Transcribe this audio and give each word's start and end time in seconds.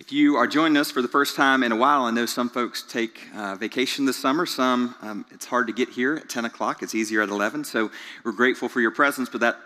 If 0.00 0.12
you 0.12 0.36
are 0.36 0.46
joining 0.46 0.76
us 0.76 0.92
for 0.92 1.02
the 1.02 1.08
first 1.08 1.34
time 1.34 1.64
in 1.64 1.72
a 1.72 1.76
while, 1.76 2.04
I 2.04 2.12
know 2.12 2.24
some 2.24 2.48
folks 2.48 2.82
take 2.82 3.20
uh, 3.34 3.56
vacation 3.56 4.04
this 4.04 4.16
summer. 4.16 4.46
Some, 4.46 4.94
um, 5.02 5.26
it's 5.32 5.44
hard 5.44 5.66
to 5.66 5.72
get 5.72 5.88
here 5.88 6.14
at 6.14 6.28
10 6.28 6.44
o'clock. 6.44 6.84
It's 6.84 6.94
easier 6.94 7.20
at 7.20 7.30
11. 7.30 7.64
So 7.64 7.90
we're 8.22 8.30
grateful 8.30 8.68
for 8.68 8.80
your 8.80 8.92
presence, 8.92 9.28
but 9.28 9.40
that 9.40 9.56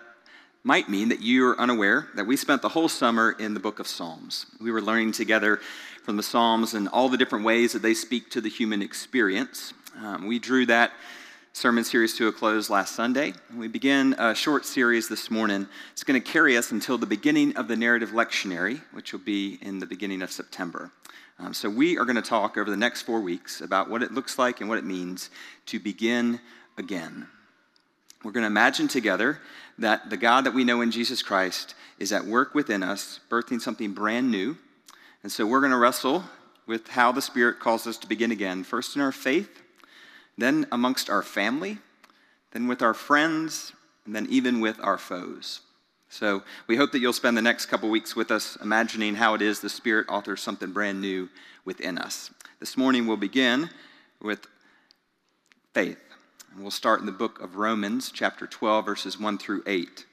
might 0.65 0.89
mean 0.89 1.11
that 1.11 1.21
you 1.21 1.47
are 1.49 1.61
unaware 1.61 2.09
that 2.15 2.27
we 2.27 2.39
spent 2.39 2.63
the 2.63 2.71
whole 2.71 2.89
summer 2.89 3.33
in 3.39 3.53
the 3.53 3.61
book 3.61 3.79
of 3.79 3.87
Psalms. 3.87 4.47
We 4.59 4.73
were 4.73 4.81
learning 4.81 5.13
together 5.13 5.61
from 6.03 6.16
the 6.16 6.23
Psalms 6.23 6.73
and 6.73 6.89
all 6.89 7.11
the 7.11 7.19
different 7.19 7.45
ways 7.45 7.75
that 7.75 7.83
they 7.83 7.93
speak 7.93 8.30
to 8.30 8.41
the 8.41 8.49
human 8.49 8.80
experience. 8.80 9.75
Um, 10.03 10.27
we 10.27 10.39
drew 10.39 10.64
that 10.64 10.93
sermon 11.55 11.84
series 11.84 12.16
to 12.16 12.29
a 12.29 12.32
close 12.32 12.71
last 12.71 12.95
Sunday. 12.95 13.34
We 13.55 13.69
begin 13.69 14.14
a 14.19 14.34
short 14.34 14.64
series 14.64 15.11
this 15.11 15.30
morning. 15.30 15.69
It's 15.93 16.02
going 16.02 16.21
to 16.21 16.27
carry 16.27 16.57
us 16.57 16.73
until 16.73 16.96
the 16.96 17.05
beginning 17.05 17.55
of 17.59 17.69
the 17.69 17.77
narrative 17.77 18.11
lectionary, 18.11 18.80
which 18.93 19.12
will 19.12 19.21
be 19.21 19.59
in 19.61 19.79
the 19.79 19.84
beginning 19.84 20.23
of 20.23 20.33
September. 20.33 20.91
Um, 21.38 21.52
so, 21.52 21.69
we 21.69 21.98
are 21.98 22.06
going 22.06 22.16
to 22.16 22.23
talk 22.23 22.56
over 22.56 22.70
the 22.70 22.77
next 22.77 23.02
four 23.02 23.20
weeks 23.20 23.61
about 23.61 23.91
what 23.91 24.02
it 24.02 24.12
looks 24.12 24.38
like 24.38 24.61
and 24.61 24.69
what 24.69 24.78
it 24.78 24.84
means 24.84 25.28
to 25.66 25.78
begin 25.78 26.41
again. 26.78 27.28
We're 28.25 28.33
going 28.33 28.45
to 28.45 28.48
imagine 28.48 28.89
together 28.89 29.39
that 29.78 30.09
the 30.09 30.16
God 30.16 30.45
that 30.45 30.55
we 30.55 30.64
know 30.64 30.80
in 30.80 30.91
Jesus 30.91 31.23
Christ 31.23 31.75
is 31.98 32.12
at 32.12 32.25
work 32.25 32.55
within 32.55 32.83
us, 32.83 33.20
birthing 33.28 33.61
something 33.61 33.92
brand 33.92 34.30
new. 34.30 34.56
And 35.23 35.30
so, 35.30 35.47
we're 35.47 35.61
going 35.61 35.73
to 35.73 35.78
wrestle 35.78 36.25
with 36.66 36.89
how 36.89 37.12
the 37.12 37.23
Spirit 37.23 37.61
calls 37.61 37.87
us 37.87 37.98
to 37.98 38.06
begin 38.06 38.33
again, 38.33 38.64
first 38.64 38.97
in 38.97 39.03
our 39.03 39.12
faith 39.12 39.62
then 40.42 40.66
amongst 40.73 41.09
our 41.09 41.23
family, 41.23 41.78
then 42.52 42.69
with 42.69 42.83
our 42.83 42.95
friends, 42.95 43.73
and 44.05 44.14
then 44.14 44.27
even 44.28 44.60
with 44.60 44.80
our 44.80 44.98
foes. 44.98 45.60
So 46.09 46.42
we 46.66 46.77
hope 46.77 46.92
that 46.92 46.98
you'll 46.98 47.12
spend 47.12 47.37
the 47.37 47.42
next 47.42 47.66
couple 47.66 47.88
weeks 47.88 48.14
with 48.14 48.30
us 48.30 48.56
imagining 48.62 49.14
how 49.14 49.34
it 49.34 49.42
is 49.42 49.60
the 49.60 49.70
Spirit 49.70 50.06
authors 50.09 50.42
something 50.42 50.73
brand 50.73 51.00
new 51.00 51.28
within 51.64 51.97
us. 51.97 52.30
This 52.60 52.77
morning 52.77 53.06
we'll 53.06 53.16
begin 53.16 53.70
with 54.20 54.47
faith. 55.72 55.98
And 56.52 56.61
we'll 56.61 56.70
start 56.70 57.00
in 57.00 57.06
the 57.06 57.12
book 57.12 57.41
of 57.41 57.56
Romans, 57.56 58.11
chapter 58.12 58.47
12, 58.47 58.84
verses 58.84 59.19
1 59.19 59.39
through 59.39 59.62
8. 59.67 60.05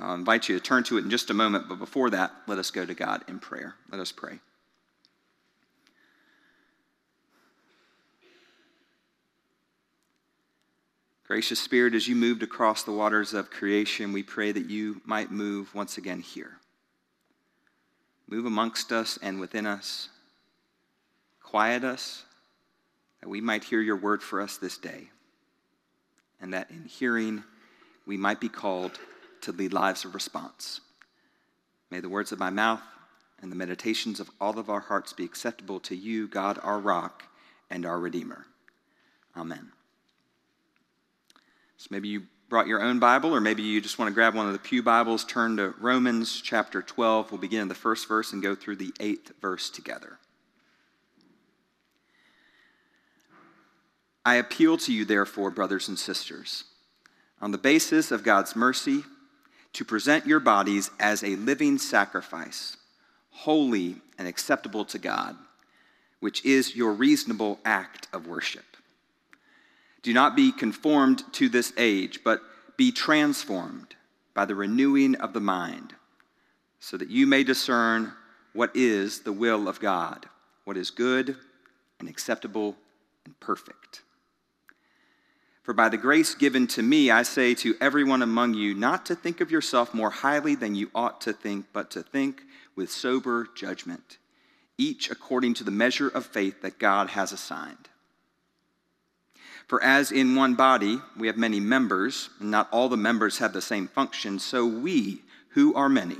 I'll 0.00 0.14
invite 0.14 0.48
you 0.48 0.56
to 0.56 0.62
turn 0.62 0.84
to 0.84 0.98
it 0.98 1.04
in 1.04 1.10
just 1.10 1.30
a 1.30 1.34
moment, 1.34 1.68
but 1.68 1.80
before 1.80 2.10
that, 2.10 2.32
let 2.46 2.58
us 2.58 2.70
go 2.70 2.86
to 2.86 2.94
God 2.94 3.24
in 3.26 3.40
prayer. 3.40 3.74
Let 3.90 4.00
us 4.00 4.12
pray. 4.12 4.38
Gracious 11.30 11.60
Spirit, 11.60 11.94
as 11.94 12.08
you 12.08 12.16
moved 12.16 12.42
across 12.42 12.82
the 12.82 12.90
waters 12.90 13.34
of 13.34 13.52
creation, 13.52 14.12
we 14.12 14.20
pray 14.20 14.50
that 14.50 14.68
you 14.68 15.00
might 15.04 15.30
move 15.30 15.72
once 15.76 15.96
again 15.96 16.18
here. 16.18 16.56
Move 18.28 18.46
amongst 18.46 18.90
us 18.90 19.16
and 19.22 19.38
within 19.38 19.64
us. 19.64 20.08
Quiet 21.40 21.84
us, 21.84 22.24
that 23.20 23.28
we 23.28 23.40
might 23.40 23.62
hear 23.62 23.80
your 23.80 23.94
word 23.94 24.24
for 24.24 24.40
us 24.40 24.56
this 24.56 24.76
day, 24.76 25.08
and 26.40 26.52
that 26.52 26.68
in 26.68 26.86
hearing, 26.86 27.44
we 28.06 28.16
might 28.16 28.40
be 28.40 28.48
called 28.48 28.98
to 29.42 29.52
lead 29.52 29.72
lives 29.72 30.04
of 30.04 30.14
response. 30.14 30.80
May 31.92 32.00
the 32.00 32.08
words 32.08 32.32
of 32.32 32.40
my 32.40 32.50
mouth 32.50 32.82
and 33.40 33.52
the 33.52 33.56
meditations 33.56 34.18
of 34.18 34.32
all 34.40 34.58
of 34.58 34.68
our 34.68 34.80
hearts 34.80 35.12
be 35.12 35.26
acceptable 35.26 35.78
to 35.78 35.94
you, 35.94 36.26
God, 36.26 36.58
our 36.60 36.80
rock 36.80 37.22
and 37.70 37.86
our 37.86 38.00
Redeemer. 38.00 38.46
Amen. 39.36 39.70
So 41.80 41.86
maybe 41.88 42.08
you 42.08 42.24
brought 42.50 42.66
your 42.66 42.82
own 42.82 42.98
Bible, 42.98 43.34
or 43.34 43.40
maybe 43.40 43.62
you 43.62 43.80
just 43.80 43.98
want 43.98 44.10
to 44.10 44.14
grab 44.14 44.34
one 44.34 44.46
of 44.46 44.52
the 44.52 44.58
Pew 44.58 44.82
Bibles, 44.82 45.24
turn 45.24 45.56
to 45.56 45.72
Romans 45.80 46.42
chapter 46.42 46.82
12. 46.82 47.32
We'll 47.32 47.40
begin 47.40 47.62
in 47.62 47.68
the 47.68 47.74
first 47.74 48.06
verse 48.06 48.34
and 48.34 48.42
go 48.42 48.54
through 48.54 48.76
the 48.76 48.92
eighth 49.00 49.32
verse 49.40 49.70
together. 49.70 50.18
I 54.26 54.34
appeal 54.34 54.76
to 54.76 54.92
you, 54.92 55.06
therefore, 55.06 55.50
brothers 55.50 55.88
and 55.88 55.98
sisters, 55.98 56.64
on 57.40 57.50
the 57.50 57.56
basis 57.56 58.10
of 58.10 58.24
God's 58.24 58.54
mercy, 58.54 59.04
to 59.72 59.82
present 59.82 60.26
your 60.26 60.40
bodies 60.40 60.90
as 61.00 61.24
a 61.24 61.36
living 61.36 61.78
sacrifice, 61.78 62.76
holy 63.30 64.02
and 64.18 64.28
acceptable 64.28 64.84
to 64.84 64.98
God, 64.98 65.34
which 66.18 66.44
is 66.44 66.76
your 66.76 66.92
reasonable 66.92 67.58
act 67.64 68.06
of 68.12 68.26
worship. 68.26 68.69
Do 70.02 70.12
not 70.12 70.36
be 70.36 70.52
conformed 70.52 71.22
to 71.34 71.48
this 71.48 71.72
age, 71.76 72.20
but 72.24 72.40
be 72.76 72.90
transformed 72.92 73.94
by 74.34 74.44
the 74.44 74.54
renewing 74.54 75.14
of 75.16 75.32
the 75.32 75.40
mind, 75.40 75.94
so 76.78 76.96
that 76.96 77.10
you 77.10 77.26
may 77.26 77.44
discern 77.44 78.12
what 78.52 78.74
is 78.74 79.20
the 79.20 79.32
will 79.32 79.68
of 79.68 79.80
God, 79.80 80.26
what 80.64 80.76
is 80.76 80.90
good 80.90 81.36
and 81.98 82.08
acceptable 82.08 82.76
and 83.24 83.38
perfect. 83.40 84.02
For 85.62 85.74
by 85.74 85.88
the 85.88 85.98
grace 85.98 86.34
given 86.34 86.66
to 86.68 86.82
me, 86.82 87.10
I 87.10 87.22
say 87.22 87.54
to 87.56 87.76
everyone 87.80 88.22
among 88.22 88.54
you 88.54 88.74
not 88.74 89.04
to 89.06 89.14
think 89.14 89.40
of 89.40 89.50
yourself 89.50 89.92
more 89.92 90.10
highly 90.10 90.54
than 90.54 90.74
you 90.74 90.90
ought 90.94 91.20
to 91.20 91.32
think, 91.32 91.66
but 91.72 91.90
to 91.90 92.02
think 92.02 92.42
with 92.74 92.90
sober 92.90 93.46
judgment, 93.54 94.18
each 94.78 95.10
according 95.10 95.54
to 95.54 95.64
the 95.64 95.70
measure 95.70 96.08
of 96.08 96.24
faith 96.24 96.62
that 96.62 96.78
God 96.78 97.10
has 97.10 97.30
assigned. 97.30 97.88
For 99.70 99.80
as 99.84 100.10
in 100.10 100.34
one 100.34 100.56
body 100.56 100.98
we 101.16 101.28
have 101.28 101.36
many 101.36 101.60
members, 101.60 102.28
and 102.40 102.50
not 102.50 102.68
all 102.72 102.88
the 102.88 102.96
members 102.96 103.38
have 103.38 103.52
the 103.52 103.62
same 103.62 103.86
function, 103.86 104.40
so 104.40 104.66
we, 104.66 105.22
who 105.50 105.76
are 105.76 105.88
many, 105.88 106.16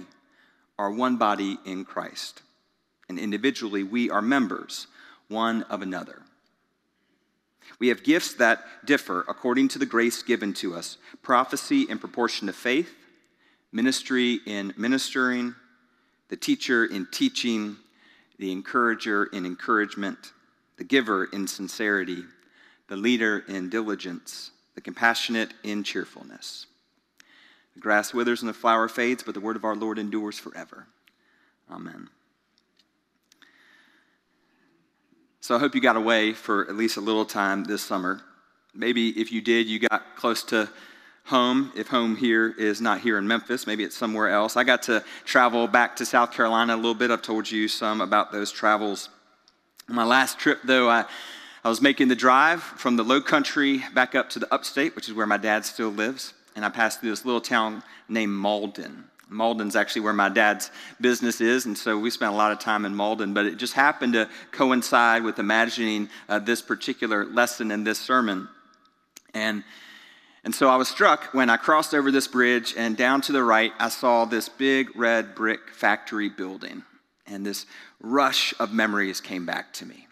are 0.79 0.93
one 0.93 1.17
body 1.17 1.59
in 1.65 1.85
Christ. 1.85 2.43
And 3.09 3.19
individually 3.19 3.83
we 3.83 4.09
are 4.09 4.23
members 4.23 4.87
one 5.27 5.65
of 5.65 5.83
another. 5.83 6.23
We 7.81 7.89
have 7.89 8.05
gifts 8.05 8.35
that 8.35 8.63
differ 8.85 9.25
according 9.27 9.67
to 9.71 9.81
the 9.81 9.85
grace 9.85 10.23
given 10.23 10.55
to 10.55 10.77
us 10.77 10.97
prophecy 11.21 11.89
in 11.91 11.99
proportion 11.99 12.47
to 12.47 12.53
faith, 12.53 12.95
ministry 13.73 14.39
in 14.47 14.75
ministering, 14.77 15.57
the 16.29 16.37
teacher 16.37 16.85
in 16.85 17.09
teaching, 17.11 17.79
the 18.39 18.53
encourager 18.53 19.25
in 19.25 19.45
encouragement, 19.45 20.35
the 20.77 20.85
giver 20.85 21.25
in 21.25 21.49
sincerity 21.49 22.23
the 22.91 22.97
leader 22.97 23.45
in 23.47 23.71
diligence, 23.71 24.51
the 24.75 24.81
compassionate 24.81 25.55
in 25.63 25.85
cheerfulness. 25.85 26.67
The 27.75 27.81
grass 27.81 28.13
withers 28.13 28.43
and 28.43 28.49
the 28.49 28.53
flower 28.53 28.89
fades, 28.89 29.23
but 29.23 29.33
the 29.33 29.41
word 29.41 29.55
of 29.55 29.65
our 29.65 29.77
Lord 29.77 29.97
endures 29.97 30.41
forever. 30.41 30.89
Amen. 31.71 32.09
So 35.41 35.55
I 35.55 35.61
hope 35.61 35.77
you 35.77 35.81
got 35.81 35.97
away 35.97 36.33
for 36.33 36.69
at 36.69 36.75
least 36.75 36.97
a 36.97 37.01
little 37.01 37.25
time 37.25 37.63
this 37.63 37.81
summer. 37.81 38.23
Maybe 38.75 39.11
if 39.11 39.31
you 39.31 39.41
did, 39.41 39.69
you 39.69 39.79
got 39.79 40.17
close 40.17 40.43
to 40.45 40.69
home. 41.27 41.73
If 41.77 41.87
home 41.87 42.17
here 42.17 42.53
is 42.59 42.81
not 42.81 43.01
here 43.01 43.19
in 43.19 43.29
Memphis, 43.29 43.69
maybe 43.69 43.85
it's 43.85 43.97
somewhere 43.97 44.31
else. 44.31 44.57
I 44.57 44.65
got 44.65 44.83
to 44.83 45.05
travel 45.25 45.69
back 45.69 45.95
to 45.97 46.05
South 46.05 46.33
Carolina 46.33 46.75
a 46.75 46.77
little 46.77 46.95
bit. 46.95 47.13
I've 47.13 47.23
told 47.23 47.49
you 47.49 47.69
some 47.69 48.01
about 48.01 48.33
those 48.33 48.51
travels. 48.51 49.11
My 49.87 50.05
last 50.05 50.41
trip, 50.41 50.59
though, 50.65 50.91
I 50.91 51.05
I 51.63 51.69
was 51.69 51.83
making 51.83 52.09
the 52.09 52.17
drive 52.17 52.63
from 52.63 52.97
the 52.97 53.03
low 53.03 53.21
country 53.21 53.83
back 53.95 54.15
up 54.15 54.31
to 54.31 54.39
the 54.39 54.53
upstate, 54.53 54.97
which 54.97 55.09
is 55.09 55.15
where 55.15 55.27
my 55.27 55.37
dad 55.37 55.67
still 55.67 55.91
lives. 55.91 56.33
And 56.57 56.65
I 56.65 56.71
passed 56.71 57.01
through 57.01 57.11
this 57.11 57.25
little 57.25 57.41
town 57.41 57.83
named 58.09 58.33
Mauldin. 58.33 59.05
Mauldin's 59.31 59.77
actually 59.77 60.03
where 60.03 60.13
my 60.13 60.29
dad's 60.29 60.71
business 61.01 61.41
is, 61.41 61.65
and 61.65 61.79
so 61.79 61.97
we 61.97 62.11
spent 62.11 62.33
a 62.33 62.37
lot 62.37 62.51
of 62.51 62.59
time 62.59 62.85
in 62.85 62.93
Mauldin, 62.95 63.33
But 63.33 63.47
it 63.47 63.59
just 63.59 63.75
happened 63.75 64.15
to 64.15 64.29
coincide 64.51 65.23
with 65.23 65.39
imagining 65.39 66.09
uh, 66.29 66.41
this 66.41 66.61
particular 66.61 67.25
lesson 67.25 67.71
in 67.71 67.85
this 67.85 68.01
sermon. 68.01 68.49
And, 69.33 69.63
and 70.43 70.53
so 70.53 70.69
I 70.69 70.75
was 70.75 70.89
struck 70.89 71.33
when 71.33 71.49
I 71.49 71.59
crossed 71.59 71.95
over 71.95 72.11
this 72.11 72.27
bridge, 72.27 72.75
and 72.77 72.97
down 72.97 73.21
to 73.23 73.33
the 73.33 73.45
right, 73.45 73.73
I 73.79 73.91
saw 73.91 74.25
this 74.25 74.49
big 74.49 74.97
red 74.97 75.37
brick 75.37 75.71
factory 75.73 76.29
building. 76.29 76.83
And 77.27 77.47
this 77.47 77.67
rush 78.01 78.53
of 78.59 78.73
memories 78.73 79.21
came 79.21 79.47
back 79.47 79.73
to 79.75 79.87
me 79.87 80.09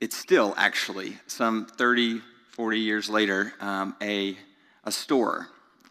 it's 0.00 0.16
still 0.16 0.54
actually, 0.56 1.18
some 1.26 1.66
30, 1.66 2.22
40 2.50 2.80
years 2.80 3.10
later, 3.10 3.52
um, 3.60 3.94
a, 4.00 4.36
a 4.84 4.90
store. 4.90 5.48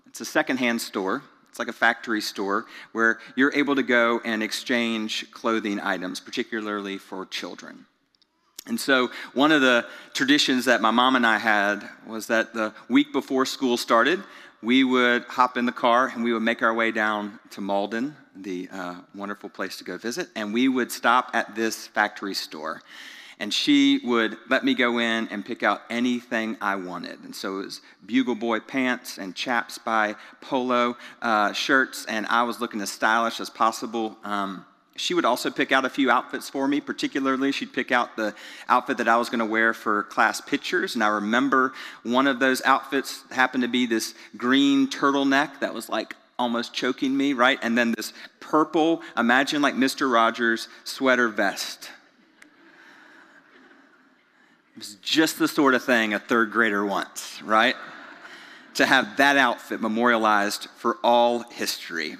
It's 0.07 0.21
a 0.21 0.25
secondhand 0.25 0.81
store. 0.81 1.21
It's 1.50 1.59
like 1.59 1.67
a 1.67 1.73
factory 1.73 2.21
store 2.21 2.65
where 2.91 3.19
you're 3.35 3.53
able 3.53 3.75
to 3.75 3.83
go 3.83 4.19
and 4.25 4.41
exchange 4.41 5.29
clothing 5.31 5.79
items, 5.79 6.19
particularly 6.19 6.97
for 6.97 7.25
children. 7.25 7.85
And 8.65 8.79
so, 8.79 9.09
one 9.33 9.51
of 9.51 9.61
the 9.61 9.85
traditions 10.13 10.65
that 10.65 10.81
my 10.81 10.91
mom 10.91 11.15
and 11.15 11.25
I 11.25 11.38
had 11.38 11.88
was 12.06 12.27
that 12.27 12.53
the 12.53 12.73
week 12.88 13.13
before 13.13 13.45
school 13.45 13.77
started, 13.77 14.21
we 14.61 14.83
would 14.83 15.23
hop 15.23 15.57
in 15.57 15.65
the 15.65 15.71
car 15.71 16.11
and 16.13 16.23
we 16.23 16.33
would 16.33 16.44
make 16.44 16.61
our 16.61 16.73
way 16.73 16.91
down 16.91 17.39
to 17.51 17.61
Mauldin, 17.61 18.13
the 18.35 18.69
uh, 18.71 18.95
wonderful 19.15 19.50
place 19.50 19.77
to 19.77 19.83
go 19.83 19.97
visit, 19.97 20.27
and 20.35 20.53
we 20.53 20.67
would 20.67 20.91
stop 20.91 21.31
at 21.33 21.56
this 21.56 21.88
factory 21.88 22.35
store 22.35 22.81
and 23.39 23.53
she 23.53 24.01
would 24.03 24.38
let 24.50 24.65
me 24.65 24.74
go 24.74 25.00
in 25.00 25.27
and 25.30 25.45
pick 25.45 25.63
out 25.63 25.81
anything 25.89 26.57
I 26.62 26.75
wanted. 26.75 27.24
And 27.24 27.33
so 27.33 27.59
it 27.59 27.65
was 27.65 27.81
Bugle 28.06 28.36
Boy 28.36 28.59
pants 28.59 29.18
and 29.18 29.33
Chaps 29.33 29.77
by 29.77 30.15
Polo 30.41 30.97
uh, 31.21 31.53
shirts, 31.53 32.06
and 32.06 32.25
I 32.27 32.44
was 32.44 32.59
looking 32.59 32.81
as 32.81 32.91
stylish 32.91 33.39
as 33.39 33.50
possible. 33.50 34.18
Um, 34.24 34.65
she 35.00 35.13
would 35.13 35.24
also 35.24 35.50
pick 35.50 35.71
out 35.71 35.86
a 35.86 35.89
few 35.89 36.12
outfits 36.12 36.50
for 36.50 36.68
me. 36.68 36.81
Particularly, 36.81 37.53
she'd 37.53 37.71
pick 37.71 37.91
out 37.91 38.18
the 38.18 38.36
outfit 38.68 38.97
that 38.97 39.07
I 39.07 39.15
was 39.15 39.30
going 39.30 39.39
to 39.39 39.45
wear 39.45 39.74
for 39.74 40.03
class 40.03 40.42
pictures. 40.42 40.95
And 40.95 41.03
I 41.03 41.07
remember 41.07 41.71
one 42.03 42.27
of 42.27 42.39
those 42.39 42.62
outfits 42.63 43.24
happened 43.31 43.63
to 43.63 43.69
be 43.69 43.85
this 43.85 44.13
green 44.35 44.89
turtleneck 44.89 45.62
that 45.62 45.74
was 45.74 45.88
like 45.88 46.18
almost 46.38 46.74
choking 46.74 47.15
me, 47.15 47.31
right? 47.31 47.59
And 47.62 47.77
then 47.77 47.94
this 47.94 48.12
purple, 48.42 49.01
imagine 49.18 49.62
like 49.62 49.75
Mr. 49.75 50.12
Rogers 50.12 50.68
sweater 50.83 51.30
vest. 51.30 51.92
Was 54.80 54.96
just 55.02 55.38
the 55.38 55.48
sort 55.48 55.76
of 55.76 55.84
thing 55.84 56.14
a 56.14 56.20
third 56.20 56.52
grader 56.52 56.86
wants, 56.86 57.42
right? 57.44 57.76
to 58.80 58.86
have 58.86 59.18
that 59.18 59.36
outfit 59.36 59.81
memorialized 59.81 60.70
for 60.78 60.98
all 61.04 61.40
history. 61.52 62.16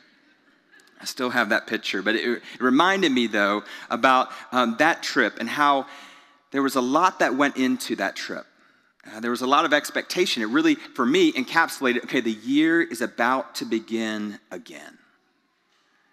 I 1.00 1.06
still 1.06 1.30
have 1.30 1.50
that 1.50 1.68
picture, 1.68 2.02
but 2.02 2.16
it, 2.16 2.42
it 2.54 2.62
reminded 2.62 3.14
me, 3.14 3.28
though, 3.28 3.64
about 3.90 4.30
um, 4.52 4.76
that 4.80 5.02
trip 5.02 5.38
and 5.40 5.48
how 5.48 5.86
there 6.52 6.62
was 6.62 6.76
a 6.76 6.82
lot 6.82 7.20
that 7.20 7.36
went 7.36 7.56
into 7.56 7.96
that 7.96 8.18
trip. 8.18 8.46
Uh, 9.10 9.22
there 9.22 9.32
was 9.32 9.42
a 9.42 9.48
lot 9.48 9.64
of 9.64 9.72
expectation. 9.72 10.44
It 10.44 10.48
really, 10.48 10.76
for 10.76 11.06
me, 11.06 11.32
encapsulated 11.32 12.04
okay, 12.04 12.20
the 12.20 12.34
year 12.34 12.82
is 12.82 13.00
about 13.00 13.56
to 13.56 13.66
begin 13.66 14.40
again. 14.52 14.98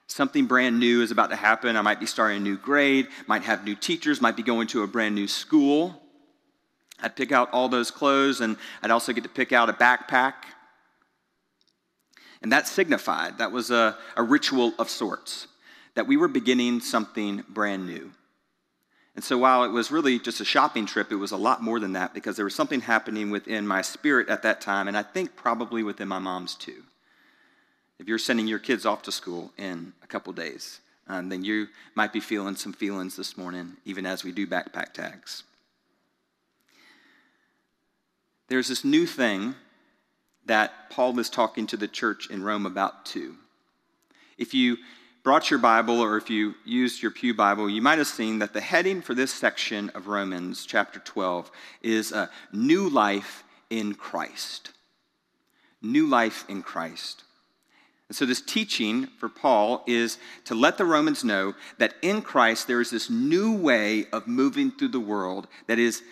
Something 0.06 0.46
brand 0.46 0.78
new 0.78 1.02
is 1.02 1.10
about 1.10 1.30
to 1.30 1.36
happen. 1.36 1.76
I 1.76 1.82
might 1.82 1.98
be 1.98 2.06
starting 2.06 2.36
a 2.36 2.40
new 2.40 2.56
grade, 2.56 3.08
might 3.26 3.42
have 3.42 3.64
new 3.64 3.74
teachers, 3.74 4.20
might 4.20 4.36
be 4.36 4.44
going 4.44 4.68
to 4.68 4.84
a 4.84 4.86
brand 4.86 5.16
new 5.16 5.26
school. 5.26 6.00
I'd 7.02 7.16
pick 7.16 7.32
out 7.32 7.50
all 7.52 7.68
those 7.68 7.90
clothes, 7.90 8.40
and 8.40 8.56
I'd 8.82 8.90
also 8.90 9.12
get 9.12 9.24
to 9.24 9.30
pick 9.30 9.52
out 9.52 9.68
a 9.68 9.72
backpack 9.72 10.34
and 12.42 12.52
that 12.52 12.68
signified, 12.68 13.38
that 13.38 13.52
was 13.52 13.70
a, 13.70 13.96
a 14.16 14.22
ritual 14.22 14.72
of 14.78 14.90
sorts, 14.90 15.48
that 15.94 16.06
we 16.06 16.16
were 16.16 16.28
beginning 16.28 16.80
something 16.80 17.44
brand 17.48 17.86
new. 17.86 18.12
And 19.14 19.24
so 19.24 19.38
while 19.38 19.64
it 19.64 19.70
was 19.70 19.90
really 19.90 20.18
just 20.18 20.40
a 20.40 20.44
shopping 20.44 20.84
trip, 20.84 21.10
it 21.10 21.16
was 21.16 21.32
a 21.32 21.36
lot 21.36 21.62
more 21.62 21.80
than 21.80 21.94
that 21.94 22.12
because 22.12 22.36
there 22.36 22.44
was 22.44 22.54
something 22.54 22.82
happening 22.82 23.30
within 23.30 23.66
my 23.66 23.80
spirit 23.80 24.28
at 24.28 24.42
that 24.42 24.60
time, 24.60 24.88
and 24.88 24.96
I 24.96 25.02
think 25.02 25.34
probably 25.34 25.82
within 25.82 26.08
my 26.08 26.18
mom's 26.18 26.54
too. 26.54 26.82
If 27.98 28.06
you're 28.06 28.18
sending 28.18 28.46
your 28.46 28.58
kids 28.58 28.84
off 28.84 29.02
to 29.02 29.12
school 29.12 29.52
in 29.56 29.94
a 30.02 30.06
couple 30.06 30.34
days, 30.34 30.80
um, 31.08 31.30
then 31.30 31.42
you 31.42 31.68
might 31.94 32.12
be 32.12 32.20
feeling 32.20 32.56
some 32.56 32.74
feelings 32.74 33.16
this 33.16 33.38
morning, 33.38 33.76
even 33.86 34.04
as 34.04 34.22
we 34.22 34.32
do 34.32 34.46
backpack 34.46 34.92
tags. 34.92 35.44
There's 38.48 38.68
this 38.68 38.84
new 38.84 39.06
thing 39.06 39.54
that 40.46 40.90
Paul 40.90 41.18
is 41.18 41.28
talking 41.28 41.66
to 41.68 41.76
the 41.76 41.88
church 41.88 42.30
in 42.30 42.42
Rome 42.42 42.66
about 42.66 43.04
too. 43.04 43.36
If 44.38 44.54
you 44.54 44.76
brought 45.24 45.50
your 45.50 45.58
Bible 45.58 46.00
or 46.00 46.16
if 46.16 46.30
you 46.30 46.54
used 46.64 47.02
your 47.02 47.10
Pew 47.10 47.34
Bible, 47.34 47.68
you 47.68 47.82
might 47.82 47.98
have 47.98 48.06
seen 48.06 48.38
that 48.38 48.52
the 48.52 48.60
heading 48.60 49.02
for 49.02 49.14
this 49.14 49.32
section 49.32 49.90
of 49.90 50.06
Romans 50.06 50.64
chapter 50.64 51.00
12 51.00 51.50
is 51.82 52.12
a 52.12 52.30
new 52.52 52.88
life 52.88 53.42
in 53.68 53.94
Christ. 53.94 54.70
New 55.82 56.06
life 56.06 56.44
in 56.48 56.62
Christ. 56.62 57.24
And 58.08 58.14
so, 58.14 58.24
this 58.24 58.40
teaching 58.40 59.08
for 59.18 59.28
Paul 59.28 59.82
is 59.88 60.18
to 60.44 60.54
let 60.54 60.78
the 60.78 60.84
Romans 60.84 61.24
know 61.24 61.54
that 61.78 61.94
in 62.02 62.22
Christ 62.22 62.68
there 62.68 62.80
is 62.80 62.90
this 62.90 63.10
new 63.10 63.56
way 63.56 64.06
of 64.12 64.28
moving 64.28 64.70
through 64.70 64.88
the 64.88 65.00
world 65.00 65.48
that 65.66 65.80
is 65.80 66.02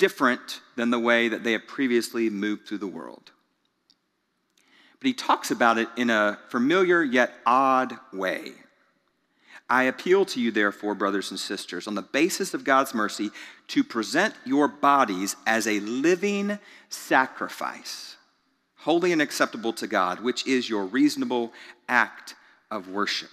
different 0.00 0.60
than 0.74 0.90
the 0.90 0.98
way 0.98 1.28
that 1.28 1.44
they 1.44 1.52
have 1.52 1.68
previously 1.68 2.28
moved 2.28 2.66
through 2.66 2.78
the 2.78 2.88
world 2.88 3.30
but 5.00 5.06
he 5.06 5.14
talks 5.14 5.50
about 5.50 5.78
it 5.78 5.88
in 5.96 6.10
a 6.10 6.38
familiar 6.50 7.02
yet 7.02 7.32
odd 7.46 7.96
way. 8.12 8.52
I 9.68 9.84
appeal 9.84 10.26
to 10.26 10.40
you, 10.40 10.50
therefore, 10.50 10.94
brothers 10.94 11.30
and 11.30 11.40
sisters, 11.40 11.86
on 11.86 11.94
the 11.94 12.02
basis 12.02 12.52
of 12.52 12.64
God's 12.64 12.92
mercy, 12.92 13.30
to 13.68 13.82
present 13.82 14.34
your 14.44 14.68
bodies 14.68 15.36
as 15.46 15.66
a 15.66 15.80
living 15.80 16.58
sacrifice, 16.90 18.16
holy 18.76 19.12
and 19.12 19.22
acceptable 19.22 19.72
to 19.74 19.86
God, 19.86 20.20
which 20.20 20.46
is 20.46 20.68
your 20.68 20.84
reasonable 20.84 21.52
act 21.88 22.34
of 22.70 22.88
worship. 22.88 23.30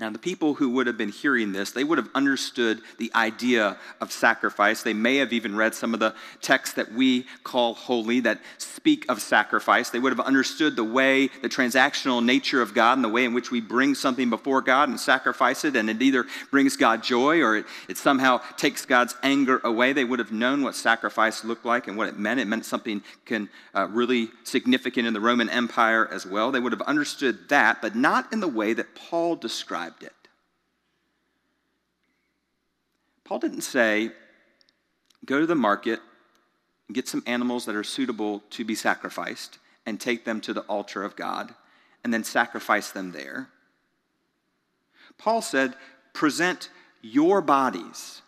Now, 0.00 0.10
the 0.10 0.18
people 0.18 0.54
who 0.54 0.70
would 0.70 0.88
have 0.88 0.98
been 0.98 1.10
hearing 1.10 1.52
this, 1.52 1.70
they 1.70 1.84
would 1.84 1.98
have 1.98 2.08
understood 2.16 2.80
the 2.98 3.12
idea 3.14 3.76
of 4.00 4.10
sacrifice. 4.10 4.82
They 4.82 4.92
may 4.92 5.18
have 5.18 5.32
even 5.32 5.54
read 5.54 5.72
some 5.72 5.94
of 5.94 6.00
the 6.00 6.16
texts 6.42 6.74
that 6.74 6.92
we 6.92 7.26
call 7.44 7.74
holy 7.74 8.18
that 8.20 8.40
speak 8.58 9.06
of 9.08 9.22
sacrifice. 9.22 9.90
They 9.90 10.00
would 10.00 10.10
have 10.10 10.26
understood 10.26 10.74
the 10.74 10.82
way, 10.82 11.28
the 11.42 11.48
transactional 11.48 12.24
nature 12.24 12.60
of 12.60 12.74
God 12.74 12.98
and 12.98 13.04
the 13.04 13.08
way 13.08 13.24
in 13.24 13.34
which 13.34 13.52
we 13.52 13.60
bring 13.60 13.94
something 13.94 14.30
before 14.30 14.62
God 14.62 14.88
and 14.88 14.98
sacrifice 14.98 15.64
it, 15.64 15.76
and 15.76 15.88
it 15.88 16.02
either 16.02 16.26
brings 16.50 16.76
God 16.76 17.04
joy 17.04 17.40
or 17.40 17.58
it, 17.58 17.66
it 17.88 17.96
somehow 17.96 18.40
takes 18.56 18.84
God's 18.84 19.14
anger 19.22 19.60
away. 19.62 19.92
They 19.92 20.04
would 20.04 20.18
have 20.18 20.32
known 20.32 20.62
what 20.62 20.74
sacrifice 20.74 21.44
looked 21.44 21.64
like 21.64 21.86
and 21.86 21.96
what 21.96 22.08
it 22.08 22.18
meant. 22.18 22.40
It 22.40 22.48
meant 22.48 22.64
something 22.64 23.00
can, 23.26 23.48
uh, 23.72 23.86
really 23.90 24.30
significant 24.42 25.06
in 25.06 25.14
the 25.14 25.20
Roman 25.20 25.48
Empire 25.48 26.08
as 26.12 26.26
well. 26.26 26.50
They 26.50 26.58
would 26.58 26.72
have 26.72 26.82
understood 26.82 27.48
that, 27.50 27.80
but 27.80 27.94
not 27.94 28.32
in 28.32 28.40
the 28.40 28.48
way 28.48 28.72
that 28.72 28.96
Paul 28.96 29.36
described 29.36 29.83
described 29.84 30.02
it. 30.02 30.28
Paul 33.24 33.38
didn't 33.38 33.62
say, 33.62 34.10
go 35.24 35.40
to 35.40 35.46
the 35.46 35.54
market 35.54 36.00
get 36.92 37.08
some 37.08 37.22
animals 37.26 37.64
that 37.64 37.74
are 37.74 37.82
suitable 37.82 38.42
to 38.50 38.62
be 38.64 38.74
sacrificed 38.74 39.58
and 39.86 39.98
take 39.98 40.24
them 40.24 40.40
to 40.42 40.52
the 40.52 40.60
altar 40.62 41.02
of 41.02 41.16
God 41.16 41.54
and 42.04 42.12
then 42.12 42.22
sacrifice 42.22 42.90
them 42.90 43.12
there. 43.12 43.48
Paul 45.16 45.40
said, 45.40 45.74
present 46.12 46.68
your 47.00 47.40
bodies 47.40 48.20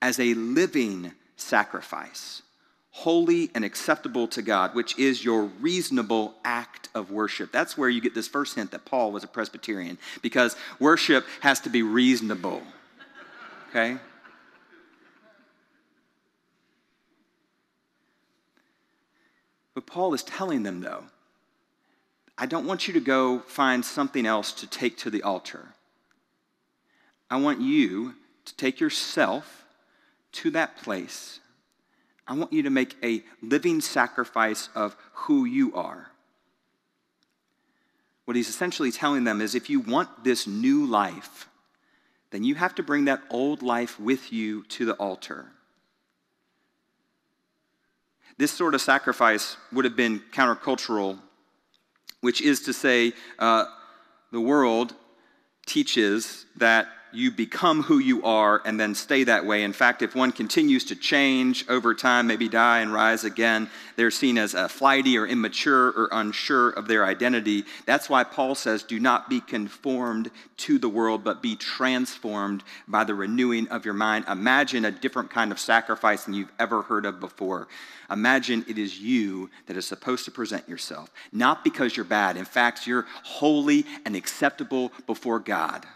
as 0.00 0.18
a 0.18 0.32
living 0.34 1.12
sacrifice 1.36 2.42
holy 2.92 3.50
and 3.54 3.64
acceptable 3.64 4.28
to 4.28 4.42
God, 4.42 4.74
which 4.74 4.98
is 4.98 5.24
your 5.24 5.44
reasonable 5.44 6.34
act 6.44 6.90
of 6.94 7.10
worship. 7.10 7.50
That's 7.50 7.76
where 7.76 7.88
you 7.88 8.00
get 8.02 8.14
this 8.14 8.28
first 8.28 8.54
hint 8.54 8.70
that 8.70 8.84
Paul 8.84 9.12
was 9.12 9.24
a 9.24 9.26
Presbyterian, 9.26 9.98
because 10.20 10.56
worship 10.78 11.26
has 11.40 11.58
to 11.60 11.70
be 11.70 11.82
reasonable. 11.82 12.62
Okay? 13.70 13.96
But 19.74 19.86
Paul 19.86 20.12
is 20.12 20.22
telling 20.22 20.62
them, 20.62 20.82
though, 20.82 21.04
I 22.36 22.44
don't 22.44 22.66
want 22.66 22.86
you 22.88 22.94
to 22.94 23.00
go 23.00 23.38
find 23.40 23.82
something 23.82 24.26
else 24.26 24.52
to 24.52 24.66
take 24.66 24.98
to 24.98 25.10
the 25.10 25.22
altar. 25.22 25.68
I 27.30 27.36
want 27.36 27.62
you 27.62 28.14
to 28.44 28.56
take 28.56 28.80
yourself 28.80 29.64
to 30.32 30.50
that 30.50 30.76
place 30.76 31.40
I 32.32 32.34
want 32.34 32.50
you 32.50 32.62
to 32.62 32.70
make 32.70 32.96
a 33.02 33.22
living 33.42 33.82
sacrifice 33.82 34.70
of 34.74 34.96
who 35.12 35.44
you 35.44 35.74
are. 35.74 36.10
What 38.24 38.38
he's 38.38 38.48
essentially 38.48 38.90
telling 38.90 39.24
them 39.24 39.42
is 39.42 39.54
if 39.54 39.68
you 39.68 39.80
want 39.80 40.24
this 40.24 40.46
new 40.46 40.86
life, 40.86 41.46
then 42.30 42.42
you 42.42 42.54
have 42.54 42.74
to 42.76 42.82
bring 42.82 43.04
that 43.04 43.20
old 43.28 43.60
life 43.60 44.00
with 44.00 44.32
you 44.32 44.62
to 44.70 44.86
the 44.86 44.94
altar. 44.94 45.52
This 48.38 48.50
sort 48.50 48.74
of 48.74 48.80
sacrifice 48.80 49.58
would 49.70 49.84
have 49.84 49.94
been 49.94 50.22
countercultural, 50.32 51.18
which 52.22 52.40
is 52.40 52.62
to 52.62 52.72
say, 52.72 53.12
uh, 53.38 53.66
the 54.30 54.40
world 54.40 54.94
teaches 55.66 56.46
that 56.56 56.88
you 57.12 57.30
become 57.30 57.82
who 57.82 57.98
you 57.98 58.24
are 58.24 58.62
and 58.64 58.78
then 58.78 58.94
stay 58.94 59.24
that 59.24 59.44
way. 59.44 59.62
In 59.62 59.72
fact, 59.72 60.02
if 60.02 60.14
one 60.14 60.32
continues 60.32 60.84
to 60.86 60.96
change 60.96 61.64
over 61.68 61.94
time, 61.94 62.26
maybe 62.26 62.48
die 62.48 62.80
and 62.80 62.92
rise 62.92 63.24
again, 63.24 63.68
they're 63.96 64.10
seen 64.10 64.38
as 64.38 64.54
a 64.54 64.68
flighty 64.68 65.18
or 65.18 65.26
immature 65.26 65.88
or 65.88 66.08
unsure 66.12 66.70
of 66.70 66.88
their 66.88 67.04
identity. 67.04 67.64
That's 67.86 68.08
why 68.08 68.24
Paul 68.24 68.54
says, 68.54 68.82
Do 68.82 68.98
not 68.98 69.28
be 69.28 69.40
conformed 69.40 70.30
to 70.58 70.78
the 70.78 70.88
world, 70.88 71.24
but 71.24 71.42
be 71.42 71.56
transformed 71.56 72.62
by 72.88 73.04
the 73.04 73.14
renewing 73.14 73.68
of 73.68 73.84
your 73.84 73.94
mind. 73.94 74.24
Imagine 74.28 74.84
a 74.84 74.90
different 74.90 75.30
kind 75.30 75.52
of 75.52 75.58
sacrifice 75.58 76.24
than 76.24 76.34
you've 76.34 76.52
ever 76.58 76.82
heard 76.82 77.04
of 77.04 77.20
before. 77.20 77.68
Imagine 78.10 78.64
it 78.68 78.78
is 78.78 78.98
you 78.98 79.50
that 79.66 79.76
is 79.76 79.86
supposed 79.86 80.24
to 80.26 80.30
present 80.30 80.68
yourself, 80.68 81.10
not 81.32 81.64
because 81.64 81.96
you're 81.96 82.04
bad. 82.04 82.36
In 82.36 82.44
fact, 82.44 82.86
you're 82.86 83.06
holy 83.22 83.86
and 84.04 84.14
acceptable 84.14 84.92
before 85.06 85.38
God. 85.38 85.86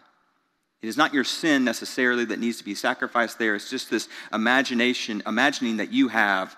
It 0.86 0.90
is 0.90 0.96
not 0.96 1.12
your 1.12 1.24
sin 1.24 1.64
necessarily 1.64 2.24
that 2.26 2.38
needs 2.38 2.58
to 2.58 2.64
be 2.64 2.76
sacrificed 2.76 3.40
there. 3.40 3.56
It's 3.56 3.68
just 3.68 3.90
this 3.90 4.08
imagination, 4.32 5.20
imagining 5.26 5.78
that 5.78 5.90
you 5.90 6.06
have 6.06 6.56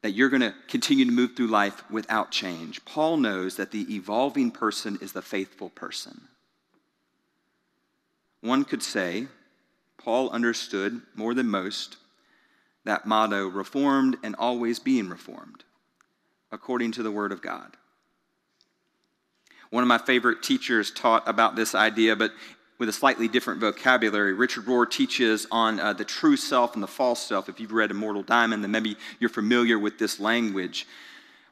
that 0.00 0.12
you're 0.12 0.30
going 0.30 0.40
to 0.40 0.54
continue 0.66 1.04
to 1.04 1.10
move 1.10 1.36
through 1.36 1.48
life 1.48 1.82
without 1.90 2.30
change. 2.30 2.82
Paul 2.86 3.18
knows 3.18 3.56
that 3.56 3.70
the 3.70 3.94
evolving 3.94 4.50
person 4.50 4.96
is 5.02 5.12
the 5.12 5.20
faithful 5.20 5.68
person. 5.68 6.22
One 8.40 8.64
could 8.64 8.82
say, 8.82 9.26
Paul 9.98 10.30
understood 10.30 11.02
more 11.14 11.34
than 11.34 11.48
most 11.48 11.98
that 12.84 13.04
motto, 13.04 13.46
reformed 13.46 14.16
and 14.22 14.36
always 14.38 14.78
being 14.78 15.10
reformed, 15.10 15.64
according 16.50 16.92
to 16.92 17.02
the 17.02 17.12
Word 17.12 17.32
of 17.32 17.42
God. 17.42 17.76
One 19.68 19.82
of 19.82 19.88
my 19.88 19.98
favorite 19.98 20.42
teachers 20.42 20.90
taught 20.90 21.28
about 21.28 21.56
this 21.56 21.74
idea, 21.74 22.16
but 22.16 22.32
with 22.78 22.88
a 22.88 22.92
slightly 22.92 23.26
different 23.26 23.60
vocabulary. 23.60 24.32
Richard 24.32 24.66
Rohr 24.66 24.88
teaches 24.88 25.46
on 25.50 25.80
uh, 25.80 25.92
the 25.92 26.04
true 26.04 26.36
self 26.36 26.74
and 26.74 26.82
the 26.82 26.88
false 26.88 27.20
self. 27.20 27.48
If 27.48 27.58
you've 27.58 27.72
read 27.72 27.90
Immortal 27.90 28.22
Diamond, 28.22 28.62
then 28.62 28.70
maybe 28.70 28.96
you're 29.18 29.30
familiar 29.30 29.78
with 29.78 29.98
this 29.98 30.20
language. 30.20 30.86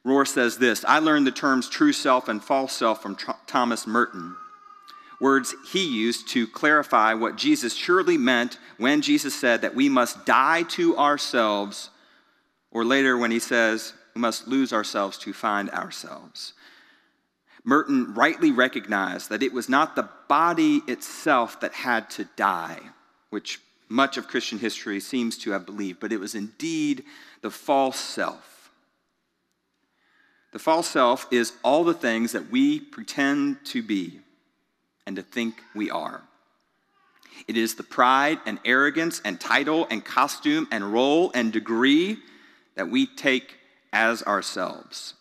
Rohr 0.06 0.26
says 0.26 0.58
this 0.58 0.84
I 0.86 1.00
learned 1.00 1.26
the 1.26 1.32
terms 1.32 1.68
true 1.68 1.92
self 1.92 2.28
and 2.28 2.42
false 2.42 2.72
self 2.72 3.02
from 3.02 3.16
Tr- 3.16 3.32
Thomas 3.46 3.86
Merton, 3.86 4.36
words 5.20 5.54
he 5.72 5.84
used 5.84 6.28
to 6.28 6.46
clarify 6.46 7.12
what 7.14 7.36
Jesus 7.36 7.74
surely 7.74 8.16
meant 8.16 8.58
when 8.78 9.02
Jesus 9.02 9.34
said 9.34 9.62
that 9.62 9.74
we 9.74 9.88
must 9.88 10.24
die 10.24 10.62
to 10.62 10.96
ourselves, 10.96 11.90
or 12.70 12.84
later 12.84 13.18
when 13.18 13.32
he 13.32 13.40
says 13.40 13.94
we 14.14 14.20
must 14.20 14.46
lose 14.46 14.72
ourselves 14.72 15.18
to 15.18 15.32
find 15.32 15.70
ourselves. 15.70 16.52
Merton 17.66 18.14
rightly 18.14 18.52
recognized 18.52 19.28
that 19.28 19.42
it 19.42 19.52
was 19.52 19.68
not 19.68 19.96
the 19.96 20.08
body 20.28 20.82
itself 20.86 21.60
that 21.60 21.72
had 21.72 22.08
to 22.10 22.24
die, 22.36 22.78
which 23.30 23.60
much 23.88 24.16
of 24.16 24.28
Christian 24.28 24.60
history 24.60 25.00
seems 25.00 25.36
to 25.38 25.50
have 25.50 25.66
believed, 25.66 25.98
but 25.98 26.12
it 26.12 26.20
was 26.20 26.36
indeed 26.36 27.04
the 27.42 27.50
false 27.50 27.98
self. 27.98 28.70
The 30.52 30.60
false 30.60 30.86
self 30.86 31.26
is 31.32 31.54
all 31.64 31.82
the 31.82 31.92
things 31.92 32.32
that 32.32 32.50
we 32.50 32.78
pretend 32.78 33.64
to 33.66 33.82
be 33.82 34.20
and 35.04 35.16
to 35.16 35.22
think 35.22 35.60
we 35.74 35.90
are. 35.90 36.22
It 37.48 37.56
is 37.56 37.74
the 37.74 37.82
pride 37.82 38.38
and 38.46 38.60
arrogance 38.64 39.20
and 39.24 39.40
title 39.40 39.88
and 39.90 40.04
costume 40.04 40.68
and 40.70 40.92
role 40.92 41.32
and 41.34 41.52
degree 41.52 42.18
that 42.76 42.88
we 42.88 43.06
take 43.06 43.56
as 43.92 44.22
ourselves. 44.22 45.14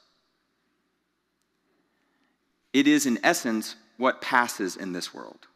It 2.76 2.90
is, 2.90 3.06
in 3.06 3.20
essence, 3.24 3.78
what 3.96 4.20
passes 4.20 4.76
in 4.76 4.92
this 4.92 5.14
world, 5.14 5.48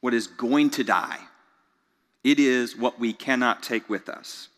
what 0.00 0.14
is 0.14 0.28
going 0.28 0.70
to 0.70 0.84
die. 0.84 1.18
It 2.22 2.38
is 2.38 2.76
what 2.76 3.00
we 3.00 3.12
cannot 3.12 3.64
take 3.64 3.90
with 3.90 4.08
us. 4.08 4.48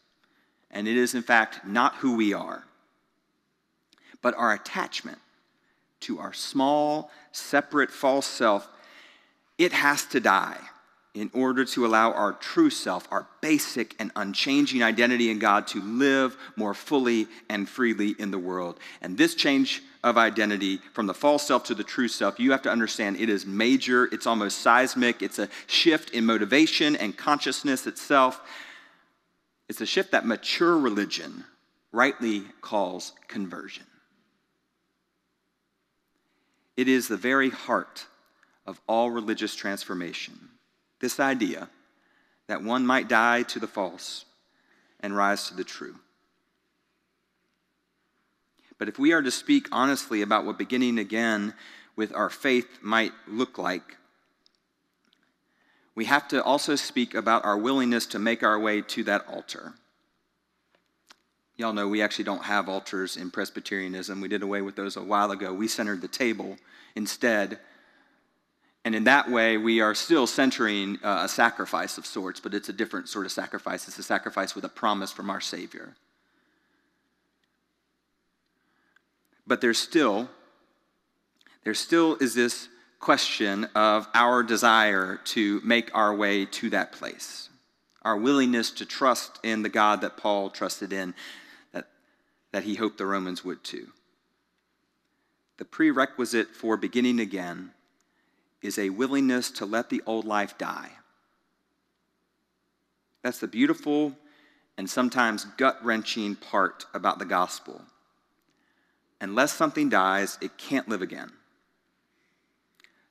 And 0.71 0.87
it 0.87 0.95
is, 0.95 1.15
in 1.15 1.23
fact, 1.23 1.67
not 1.67 1.95
who 1.95 2.17
we 2.17 2.35
are, 2.35 2.65
but 4.21 4.35
our 4.35 4.53
attachment 4.53 5.17
to 6.01 6.19
our 6.19 6.35
small, 6.35 7.11
separate, 7.33 7.91
false 7.91 8.27
self. 8.27 8.69
It 9.57 9.73
has 9.73 10.05
to 10.09 10.21
die 10.21 10.61
in 11.15 11.31
order 11.33 11.65
to 11.65 11.87
allow 11.87 12.13
our 12.13 12.33
true 12.33 12.71
self, 12.71 13.07
our 13.13 13.29
basic 13.41 13.95
and 14.01 14.11
unchanging 14.17 14.83
identity 14.83 15.31
in 15.31 15.39
God, 15.39 15.69
to 15.69 15.81
live 15.81 16.37
more 16.57 16.75
fully 16.75 17.29
and 17.49 17.69
freely 17.69 18.17
in 18.19 18.33
the 18.33 18.39
world. 18.39 18.81
And 19.01 19.17
this 19.17 19.37
change 19.37 19.81
of 20.03 20.19
identity 20.19 20.81
from 20.93 21.07
the 21.07 21.15
false 21.15 21.47
self 21.47 21.65
to 21.65 21.75
the 21.75 21.85
true 21.85 22.09
self, 22.09 22.41
you 22.41 22.51
have 22.51 22.63
to 22.63 22.71
understand 22.71 23.21
it 23.21 23.29
is 23.29 23.47
major, 23.47 24.07
it's 24.07 24.27
almost 24.27 24.59
seismic, 24.59 25.23
it's 25.23 25.39
a 25.39 25.49
shift 25.69 26.11
in 26.11 26.27
motivation 26.27 26.97
and 26.97 27.17
consciousness 27.17 27.87
itself. 27.87 28.41
It's 29.69 29.81
a 29.81 29.87
shift 29.87 30.11
that 30.13 30.27
mature 30.27 30.77
religion 30.77 31.45
rightly 31.93 32.43
calls 32.61 33.13
conversion. 33.29 33.87
It 36.77 36.89
is 36.89 37.07
the 37.07 37.17
very 37.17 37.51
heart 37.51 38.07
of 38.67 38.81
all 38.89 39.13
religious 39.13 39.55
transformation 39.55 40.51
this 41.05 41.21
idea 41.21 41.69
that 42.47 42.63
one 42.63 42.87
might 42.87 43.09
die 43.09 43.43
to 43.43 43.59
the 43.59 43.67
false 43.67 44.25
and 45.01 45.15
rise 45.15 45.49
to 45.49 45.55
the 45.55 45.63
true. 45.63 45.97
But 48.79 48.89
if 48.89 48.99
we 48.99 49.13
are 49.13 49.21
to 49.21 49.31
speak 49.31 49.69
honestly 49.71 50.23
about 50.23 50.47
what 50.47 50.57
beginning 50.57 50.99
again 50.99 51.53
with 51.95 52.15
our 52.15 52.31
faith 52.31 52.79
might 52.81 53.13
look 53.29 53.59
like, 53.59 53.99
we 55.95 56.07
have 56.07 56.27
to 56.29 56.43
also 56.43 56.75
speak 56.75 57.15
about 57.15 57.45
our 57.45 57.59
willingness 57.59 58.07
to 58.07 58.19
make 58.19 58.43
our 58.43 58.59
way 58.59 58.81
to 58.81 59.05
that 59.05 59.27
altar. 59.29 59.75
Y'all 61.59 61.75
know 61.75 61.87
we 61.87 62.01
actually 62.01 62.25
don't 62.25 62.45
have 62.45 62.67
altars 62.67 63.19
in 63.19 63.31
Presbyterianism. 63.31 64.23
We 64.23 64.29
did 64.29 64.43
away 64.43 64.63
with 64.63 64.75
those 64.75 64.97
a 64.97 65.03
while 65.03 65.33
ago. 65.33 65.53
We 65.53 65.69
centered 65.69 66.01
the 66.01 66.09
table 66.09 66.57
instead 66.97 67.61
and 68.85 68.95
in 68.95 69.05
that 69.05 69.31
way, 69.31 69.57
we 69.57 69.81
are 69.81 69.95
still 69.95 70.27
centering 70.27 70.99
uh, 71.03 71.23
a 71.25 71.29
sacrifice 71.29 71.97
of 71.97 72.05
sorts, 72.05 72.39
but 72.39 72.53
it's 72.53 72.69
a 72.69 72.73
different 72.73 73.09
sort 73.09 73.25
of 73.25 73.33
sacrifice. 73.33 73.89
It's 73.89 73.99
a 73.99 74.03
sacrifice 74.03 74.55
with 74.55 74.65
a 74.65 74.69
promise 74.69 75.11
from 75.11 75.31
our 75.31 75.41
Savior. 75.41 75.95
But 79.47 79.63
there's 79.63 79.79
still, 79.79 80.29
there 81.65 81.75
still 81.75 82.17
is 82.17 82.35
this 82.35 82.69
question 83.01 83.65
of 83.75 84.07
our 84.13 84.43
desire 84.43 85.19
to 85.25 85.63
make 85.65 85.91
our 85.95 86.15
way 86.15 86.45
to 86.47 86.69
that 86.71 86.93
place, 86.93 87.49
our 88.03 88.19
willingness 88.19 88.71
to 88.73 88.87
trust 88.87 89.39
in 89.43 89.63
the 89.63 89.69
God 89.71 90.03
that 90.03 90.19
Paul 90.19 90.51
trusted 90.51 90.93
in, 90.93 91.15
that, 91.73 91.87
that 92.53 92.65
he 92.65 92.75
hoped 92.75 92.99
the 92.99 93.07
Romans 93.07 93.45
would 93.45 93.65
too. 93.65 93.89
The 95.57 95.65
prerequisite 95.65 96.49
for 96.55 96.77
beginning 96.77 97.21
again 97.21 97.73
is 98.65 98.79
a 98.79 98.89
willingness 98.89 99.51
to 99.51 99.67
let 99.67 99.91
the 99.91 100.03
old 100.07 100.25
life 100.25 100.57
die. 100.57 100.91
That's 103.23 103.39
the 103.39 103.47
beautiful 103.47 104.17
and 104.79 104.89
sometimes 104.89 105.45
gut 105.59 105.79
wrenching 105.85 106.35
part 106.35 106.87
about 106.95 107.19
the 107.19 107.27
gospel. 107.27 107.83
Unless 109.21 109.53
something 109.53 109.91
dies, 109.91 110.39
it 110.41 110.57
can't 110.57 110.89
live 110.89 111.03
again. 111.03 111.31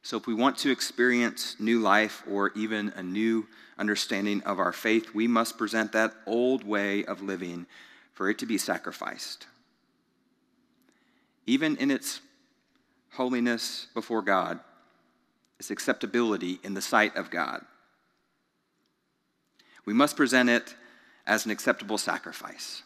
So, 0.01 0.17
if 0.17 0.27
we 0.27 0.33
want 0.33 0.57
to 0.57 0.71
experience 0.71 1.55
new 1.59 1.79
life 1.79 2.23
or 2.29 2.51
even 2.55 2.89
a 2.95 3.03
new 3.03 3.47
understanding 3.77 4.41
of 4.43 4.59
our 4.59 4.73
faith, 4.73 5.13
we 5.13 5.27
must 5.27 5.57
present 5.57 5.93
that 5.93 6.13
old 6.25 6.65
way 6.65 7.05
of 7.05 7.21
living 7.21 7.67
for 8.13 8.29
it 8.29 8.39
to 8.39 8.45
be 8.45 8.57
sacrificed. 8.57 9.47
Even 11.45 11.77
in 11.77 11.89
its 11.89 12.19
holiness 13.11 13.87
before 13.93 14.21
God, 14.21 14.59
its 15.59 15.71
acceptability 15.71 16.59
in 16.63 16.73
the 16.73 16.81
sight 16.81 17.15
of 17.15 17.29
God. 17.29 17.63
We 19.85 19.93
must 19.93 20.15
present 20.15 20.49
it 20.49 20.75
as 21.25 21.45
an 21.45 21.51
acceptable 21.51 21.97
sacrifice. 21.97 22.83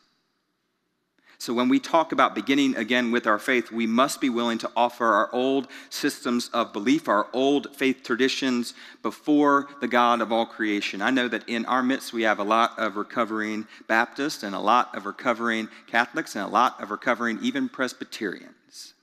So, 1.39 1.53
when 1.53 1.69
we 1.69 1.79
talk 1.79 2.11
about 2.11 2.33
beginning 2.33 2.75
again 2.77 3.11
with 3.11 3.27
our 3.27 3.37
faith, 3.37 3.71
we 3.71 3.85
must 3.85 4.19
be 4.19 4.29
willing 4.29 4.57
to 4.57 4.71
offer 4.75 5.05
our 5.05 5.29
old 5.31 5.67
systems 5.91 6.49
of 6.51 6.73
belief, 6.73 7.07
our 7.07 7.27
old 7.31 7.75
faith 7.75 8.01
traditions 8.03 8.73
before 9.03 9.67
the 9.79 9.87
God 9.87 10.21
of 10.21 10.31
all 10.31 10.47
creation. 10.47 10.99
I 10.99 11.11
know 11.11 11.27
that 11.27 11.47
in 11.47 11.65
our 11.67 11.83
midst 11.83 12.11
we 12.11 12.23
have 12.23 12.39
a 12.39 12.43
lot 12.43 12.79
of 12.79 12.95
recovering 12.95 13.67
Baptists 13.87 14.41
and 14.41 14.55
a 14.55 14.59
lot 14.59 14.95
of 14.97 15.05
recovering 15.05 15.69
Catholics 15.85 16.35
and 16.35 16.43
a 16.43 16.49
lot 16.49 16.81
of 16.81 16.89
recovering 16.89 17.37
even 17.43 17.69
Presbyterians. 17.69 18.95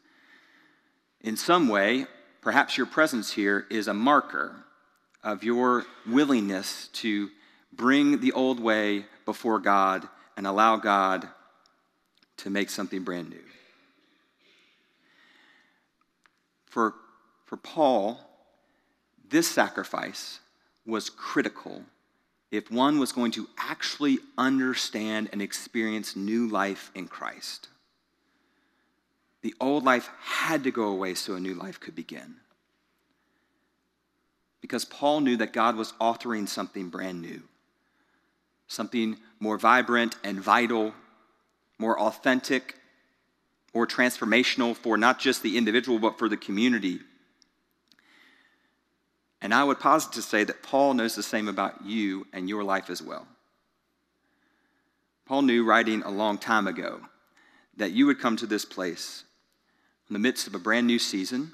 In 1.20 1.36
some 1.36 1.68
way, 1.68 2.06
Perhaps 2.44 2.76
your 2.76 2.86
presence 2.86 3.32
here 3.32 3.66
is 3.70 3.88
a 3.88 3.94
marker 3.94 4.54
of 5.22 5.42
your 5.42 5.86
willingness 6.06 6.88
to 6.88 7.30
bring 7.72 8.20
the 8.20 8.32
old 8.32 8.60
way 8.60 9.06
before 9.24 9.58
God 9.58 10.06
and 10.36 10.46
allow 10.46 10.76
God 10.76 11.26
to 12.36 12.50
make 12.50 12.68
something 12.68 13.02
brand 13.02 13.30
new. 13.30 13.42
For, 16.66 16.92
for 17.46 17.56
Paul, 17.56 18.20
this 19.26 19.50
sacrifice 19.50 20.40
was 20.84 21.08
critical 21.08 21.82
if 22.50 22.70
one 22.70 22.98
was 22.98 23.10
going 23.10 23.32
to 23.32 23.48
actually 23.56 24.18
understand 24.36 25.30
and 25.32 25.40
experience 25.40 26.14
new 26.14 26.46
life 26.48 26.90
in 26.94 27.08
Christ. 27.08 27.68
The 29.44 29.54
old 29.60 29.84
life 29.84 30.08
had 30.22 30.64
to 30.64 30.70
go 30.70 30.84
away 30.84 31.12
so 31.14 31.34
a 31.34 31.40
new 31.40 31.52
life 31.52 31.78
could 31.78 31.94
begin. 31.94 32.36
Because 34.62 34.86
Paul 34.86 35.20
knew 35.20 35.36
that 35.36 35.52
God 35.52 35.76
was 35.76 35.92
authoring 36.00 36.48
something 36.48 36.88
brand 36.88 37.20
new, 37.20 37.42
something 38.68 39.18
more 39.40 39.58
vibrant 39.58 40.16
and 40.24 40.40
vital, 40.40 40.94
more 41.76 42.00
authentic, 42.00 42.76
more 43.74 43.86
transformational 43.86 44.74
for 44.74 44.96
not 44.96 45.18
just 45.18 45.42
the 45.42 45.58
individual, 45.58 45.98
but 45.98 46.18
for 46.18 46.30
the 46.30 46.38
community. 46.38 47.00
And 49.42 49.52
I 49.52 49.62
would 49.62 49.78
posit 49.78 50.12
to 50.12 50.22
say 50.22 50.44
that 50.44 50.62
Paul 50.62 50.94
knows 50.94 51.16
the 51.16 51.22
same 51.22 51.48
about 51.48 51.84
you 51.84 52.26
and 52.32 52.48
your 52.48 52.64
life 52.64 52.88
as 52.88 53.02
well. 53.02 53.26
Paul 55.26 55.42
knew 55.42 55.66
writing 55.66 56.02
a 56.02 56.10
long 56.10 56.38
time 56.38 56.66
ago 56.66 57.02
that 57.76 57.92
you 57.92 58.06
would 58.06 58.18
come 58.18 58.36
to 58.36 58.46
this 58.46 58.64
place 58.64 59.23
in 60.14 60.22
the 60.22 60.28
midst 60.28 60.46
of 60.46 60.54
a 60.54 60.60
brand 60.60 60.86
new 60.86 61.00
season. 61.00 61.50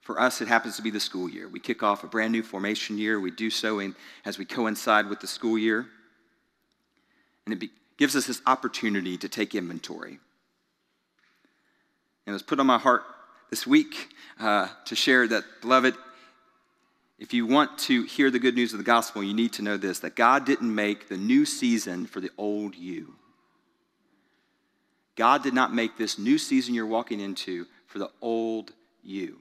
For 0.00 0.20
us, 0.20 0.40
it 0.40 0.46
happens 0.46 0.76
to 0.76 0.82
be 0.82 0.90
the 0.90 1.00
school 1.00 1.28
year. 1.28 1.48
We 1.48 1.58
kick 1.58 1.82
off 1.82 2.04
a 2.04 2.06
brand 2.06 2.30
new 2.30 2.44
formation 2.44 2.98
year. 2.98 3.18
We 3.18 3.32
do 3.32 3.50
so 3.50 3.80
in, 3.80 3.96
as 4.24 4.38
we 4.38 4.44
coincide 4.44 5.08
with 5.08 5.18
the 5.18 5.26
school 5.26 5.58
year. 5.58 5.86
And 7.44 7.52
it 7.52 7.58
be, 7.58 7.70
gives 7.96 8.14
us 8.14 8.28
this 8.28 8.40
opportunity 8.46 9.18
to 9.18 9.28
take 9.28 9.56
inventory. 9.56 10.20
And 12.26 12.28
it 12.28 12.32
was 12.32 12.44
put 12.44 12.60
on 12.60 12.66
my 12.66 12.78
heart 12.78 13.02
this 13.50 13.66
week 13.66 14.10
uh, 14.38 14.68
to 14.84 14.94
share 14.94 15.26
that, 15.26 15.42
beloved, 15.60 15.96
If 17.18 17.32
you 17.32 17.46
want 17.46 17.78
to 17.78 18.02
hear 18.02 18.30
the 18.30 18.38
good 18.38 18.54
news 18.54 18.72
of 18.72 18.78
the 18.78 18.84
gospel, 18.84 19.22
you 19.22 19.34
need 19.34 19.52
to 19.54 19.62
know 19.62 19.76
this 19.76 20.00
that 20.00 20.16
God 20.16 20.44
didn't 20.44 20.74
make 20.74 21.08
the 21.08 21.16
new 21.16 21.44
season 21.44 22.06
for 22.06 22.20
the 22.20 22.30
old 22.36 22.74
you. 22.74 23.14
God 25.16 25.42
did 25.42 25.54
not 25.54 25.72
make 25.72 25.96
this 25.96 26.18
new 26.18 26.38
season 26.38 26.74
you're 26.74 26.86
walking 26.86 27.20
into 27.20 27.66
for 27.86 27.98
the 27.98 28.10
old 28.20 28.72
you. 29.02 29.38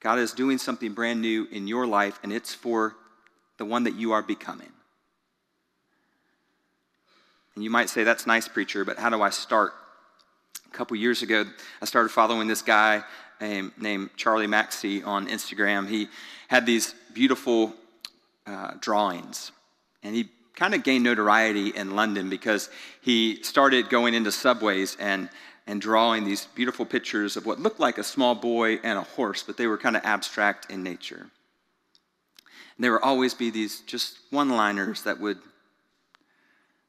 God 0.00 0.18
is 0.18 0.32
doing 0.32 0.58
something 0.58 0.92
brand 0.92 1.20
new 1.22 1.46
in 1.50 1.66
your 1.66 1.86
life, 1.86 2.18
and 2.22 2.32
it's 2.32 2.52
for 2.52 2.94
the 3.56 3.64
one 3.64 3.84
that 3.84 3.94
you 3.94 4.12
are 4.12 4.22
becoming. 4.22 4.70
And 7.54 7.64
you 7.64 7.70
might 7.70 7.88
say, 7.88 8.04
That's 8.04 8.26
nice, 8.26 8.48
preacher, 8.48 8.84
but 8.84 8.98
how 8.98 9.10
do 9.10 9.22
I 9.22 9.30
start? 9.30 9.72
A 10.66 10.76
couple 10.76 10.96
years 10.96 11.22
ago, 11.22 11.44
I 11.80 11.84
started 11.84 12.08
following 12.08 12.48
this 12.48 12.60
guy 12.60 13.04
named 13.40 14.10
Charlie 14.16 14.48
Mackesy 14.48 15.06
on 15.06 15.28
Instagram. 15.28 15.88
He 15.88 16.08
had 16.48 16.66
these 16.66 16.94
beautiful 17.12 17.72
uh, 18.46 18.72
drawings, 18.80 19.52
and 20.02 20.14
he 20.14 20.28
kind 20.54 20.74
of 20.74 20.82
gained 20.82 21.04
notoriety 21.04 21.68
in 21.68 21.96
London 21.96 22.30
because 22.30 22.70
he 23.00 23.42
started 23.42 23.90
going 23.90 24.14
into 24.14 24.30
subways 24.30 24.96
and, 25.00 25.28
and 25.66 25.80
drawing 25.80 26.24
these 26.24 26.46
beautiful 26.54 26.84
pictures 26.86 27.36
of 27.36 27.46
what 27.46 27.60
looked 27.60 27.80
like 27.80 27.98
a 27.98 28.04
small 28.04 28.34
boy 28.34 28.74
and 28.82 28.98
a 28.98 29.02
horse, 29.02 29.42
but 29.42 29.56
they 29.56 29.66
were 29.66 29.78
kind 29.78 29.96
of 29.96 30.04
abstract 30.04 30.70
in 30.70 30.82
nature. 30.82 31.26
And 32.76 32.84
there 32.84 32.92
would 32.92 33.02
always 33.02 33.34
be 33.34 33.50
these 33.50 33.80
just 33.80 34.18
one 34.30 34.50
liners 34.50 35.02
that 35.02 35.20
would, 35.20 35.38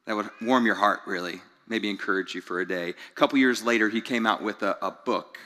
that 0.06 0.16
would 0.16 0.30
warm 0.40 0.66
your 0.66 0.74
heart, 0.76 1.00
really, 1.06 1.40
maybe 1.66 1.90
encourage 1.90 2.34
you 2.34 2.40
for 2.40 2.60
a 2.60 2.68
day. 2.68 2.90
A 2.90 3.14
couple 3.14 3.38
years 3.38 3.62
later, 3.62 3.88
he 3.88 4.00
came 4.00 4.26
out 4.26 4.42
with 4.42 4.62
a, 4.62 4.76
a 4.82 4.90
book 4.90 5.38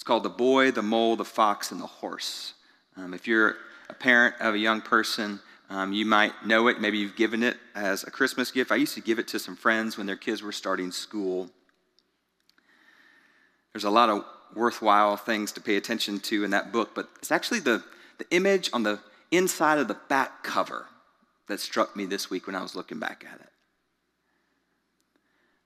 it's 0.00 0.04
called 0.06 0.22
The 0.22 0.30
Boy, 0.30 0.70
the 0.70 0.80
Mole, 0.80 1.14
the 1.14 1.26
Fox, 1.26 1.72
and 1.72 1.78
the 1.78 1.86
Horse. 1.86 2.54
Um, 2.96 3.12
if 3.12 3.28
you're 3.28 3.56
a 3.90 3.92
parent 3.92 4.34
of 4.40 4.54
a 4.54 4.58
young 4.58 4.80
person, 4.80 5.40
um, 5.70 5.92
you 5.92 6.04
might 6.04 6.44
know 6.44 6.66
it. 6.66 6.80
Maybe 6.80 6.98
you've 6.98 7.14
given 7.14 7.44
it 7.44 7.56
as 7.76 8.02
a 8.02 8.10
Christmas 8.10 8.50
gift. 8.50 8.72
I 8.72 8.76
used 8.76 8.94
to 8.94 9.00
give 9.00 9.20
it 9.20 9.28
to 9.28 9.38
some 9.38 9.54
friends 9.54 9.96
when 9.96 10.06
their 10.06 10.16
kids 10.16 10.42
were 10.42 10.52
starting 10.52 10.90
school. 10.90 11.48
There's 13.72 13.84
a 13.84 13.90
lot 13.90 14.10
of 14.10 14.24
worthwhile 14.56 15.16
things 15.16 15.52
to 15.52 15.60
pay 15.60 15.76
attention 15.76 16.18
to 16.18 16.42
in 16.42 16.50
that 16.50 16.72
book, 16.72 16.90
but 16.92 17.08
it's 17.18 17.30
actually 17.30 17.60
the, 17.60 17.84
the 18.18 18.28
image 18.32 18.68
on 18.72 18.82
the 18.82 18.98
inside 19.30 19.78
of 19.78 19.86
the 19.86 19.96
back 20.08 20.42
cover 20.42 20.86
that 21.46 21.60
struck 21.60 21.94
me 21.94 22.04
this 22.04 22.28
week 22.28 22.48
when 22.48 22.56
I 22.56 22.62
was 22.62 22.74
looking 22.74 22.98
back 22.98 23.24
at 23.32 23.40
it. 23.40 23.48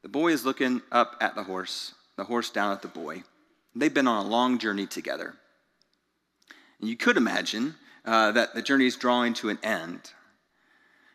The 0.02 0.10
boy 0.10 0.32
is 0.32 0.44
looking 0.44 0.82
up 0.92 1.16
at 1.22 1.34
the 1.34 1.44
horse, 1.44 1.94
the 2.16 2.24
horse 2.24 2.50
down 2.50 2.72
at 2.72 2.82
the 2.82 2.88
boy. 2.88 3.22
They've 3.74 3.92
been 3.92 4.06
on 4.06 4.26
a 4.26 4.28
long 4.28 4.58
journey 4.58 4.86
together. 4.86 5.34
And 6.78 6.90
you 6.90 6.96
could 6.96 7.16
imagine 7.16 7.76
uh, 8.04 8.32
that 8.32 8.54
the 8.54 8.62
journey 8.62 8.86
is 8.86 8.96
drawing 8.96 9.34
to 9.34 9.48
an 9.48 9.58
end, 9.62 10.12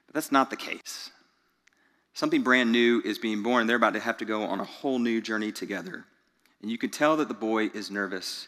but 0.08 0.14
that's 0.14 0.32
not 0.32 0.50
the 0.50 0.56
case. 0.56 1.12
Something 2.14 2.42
brand 2.42 2.72
new 2.72 3.02
is 3.06 3.20
being 3.20 3.44
born. 3.44 3.68
They're 3.68 3.78
about 3.78 3.94
to 3.94 4.00
have 4.00 4.18
to 4.18 4.26
go 4.26 4.44
on 4.44 4.60
a 4.60 4.66
whole 4.66 5.00
new 5.00 5.22
journey 5.22 5.52
together. 5.52 6.06
And 6.62 6.70
you 6.70 6.78
can 6.78 6.90
tell 6.90 7.16
that 7.18 7.28
the 7.28 7.34
boy 7.34 7.68
is 7.68 7.90
nervous. 7.90 8.48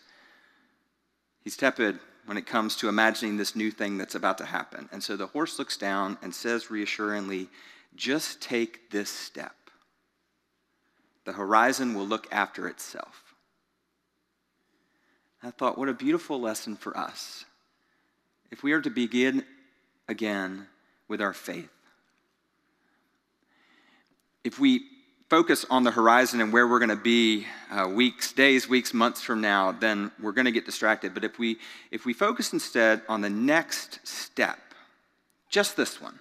He's 1.44 1.56
tepid 1.56 2.00
when 2.26 2.38
it 2.38 2.46
comes 2.46 2.76
to 2.78 2.90
imagining 2.90 3.38
this 3.38 3.56
new 3.56 3.72
thing 3.72 3.98
that's 3.98 4.16
about 4.16 4.38
to 4.40 4.46
happen. 4.46 4.90
And 4.92 5.02
so 5.02 5.16
the 5.16 5.28
horse 5.28 5.58
looks 5.58 5.78
down 5.78 6.18
and 6.22 6.34
says 6.34 6.70
reassuringly, 6.70 7.50
Just 7.96 8.42
take 8.42 8.92
this 8.92 9.10
step. 9.10 9.56
The 11.26 11.34
horizon 11.34 11.94
will 11.94 12.08
look 12.08 12.28
after 12.32 12.68
itself. 12.68 13.36
I 15.44 15.52
thought, 15.52 15.78
what 15.78 15.90
a 15.90 15.94
beautiful 15.94 16.40
lesson 16.40 16.76
for 16.76 16.96
us. 16.96 17.46
If 18.52 18.64
we 18.64 18.74
are 18.74 18.82
to 18.82 18.90
begin 18.90 19.46
again 20.08 20.68
with 21.08 21.22
our 21.22 21.34
faith, 21.34 21.70
if 24.44 24.60
we 24.60 24.82
focus 25.30 25.66
on 25.70 25.86
the 25.86 25.92
horizon 25.92 26.42
and 26.42 26.52
where 26.52 26.68
we're 26.68 26.80
going 26.80 26.90
to 26.90 26.96
be 26.98 27.48
uh, 27.72 27.88
weeks, 27.88 28.34
days, 28.34 28.68
weeks, 28.68 28.94
months 28.94 29.22
from 29.22 29.40
now, 29.40 29.72
then 29.72 30.12
we're 30.22 30.34
going 30.34 30.46
to 30.46 30.52
get 30.52 30.66
distracted. 30.66 31.14
But 31.14 31.24
if 31.24 31.40
we, 31.40 31.58
if 31.90 32.06
we 32.06 32.12
focus 32.12 32.52
instead 32.52 33.02
on 33.08 33.22
the 33.22 33.30
next 33.30 34.06
step, 34.06 34.60
just 35.50 35.78
this 35.78 36.02
one, 36.02 36.20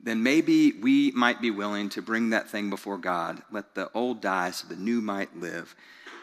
then 0.00 0.22
maybe 0.22 0.72
we 0.72 1.10
might 1.10 1.42
be 1.42 1.50
willing 1.50 1.90
to 1.90 2.00
bring 2.00 2.30
that 2.30 2.48
thing 2.48 2.70
before 2.70 2.96
God, 2.96 3.42
let 3.50 3.74
the 3.74 3.90
old 3.92 4.22
die 4.22 4.50
so 4.52 4.68
the 4.68 4.76
new 4.76 5.02
might 5.02 5.36
live, 5.36 5.74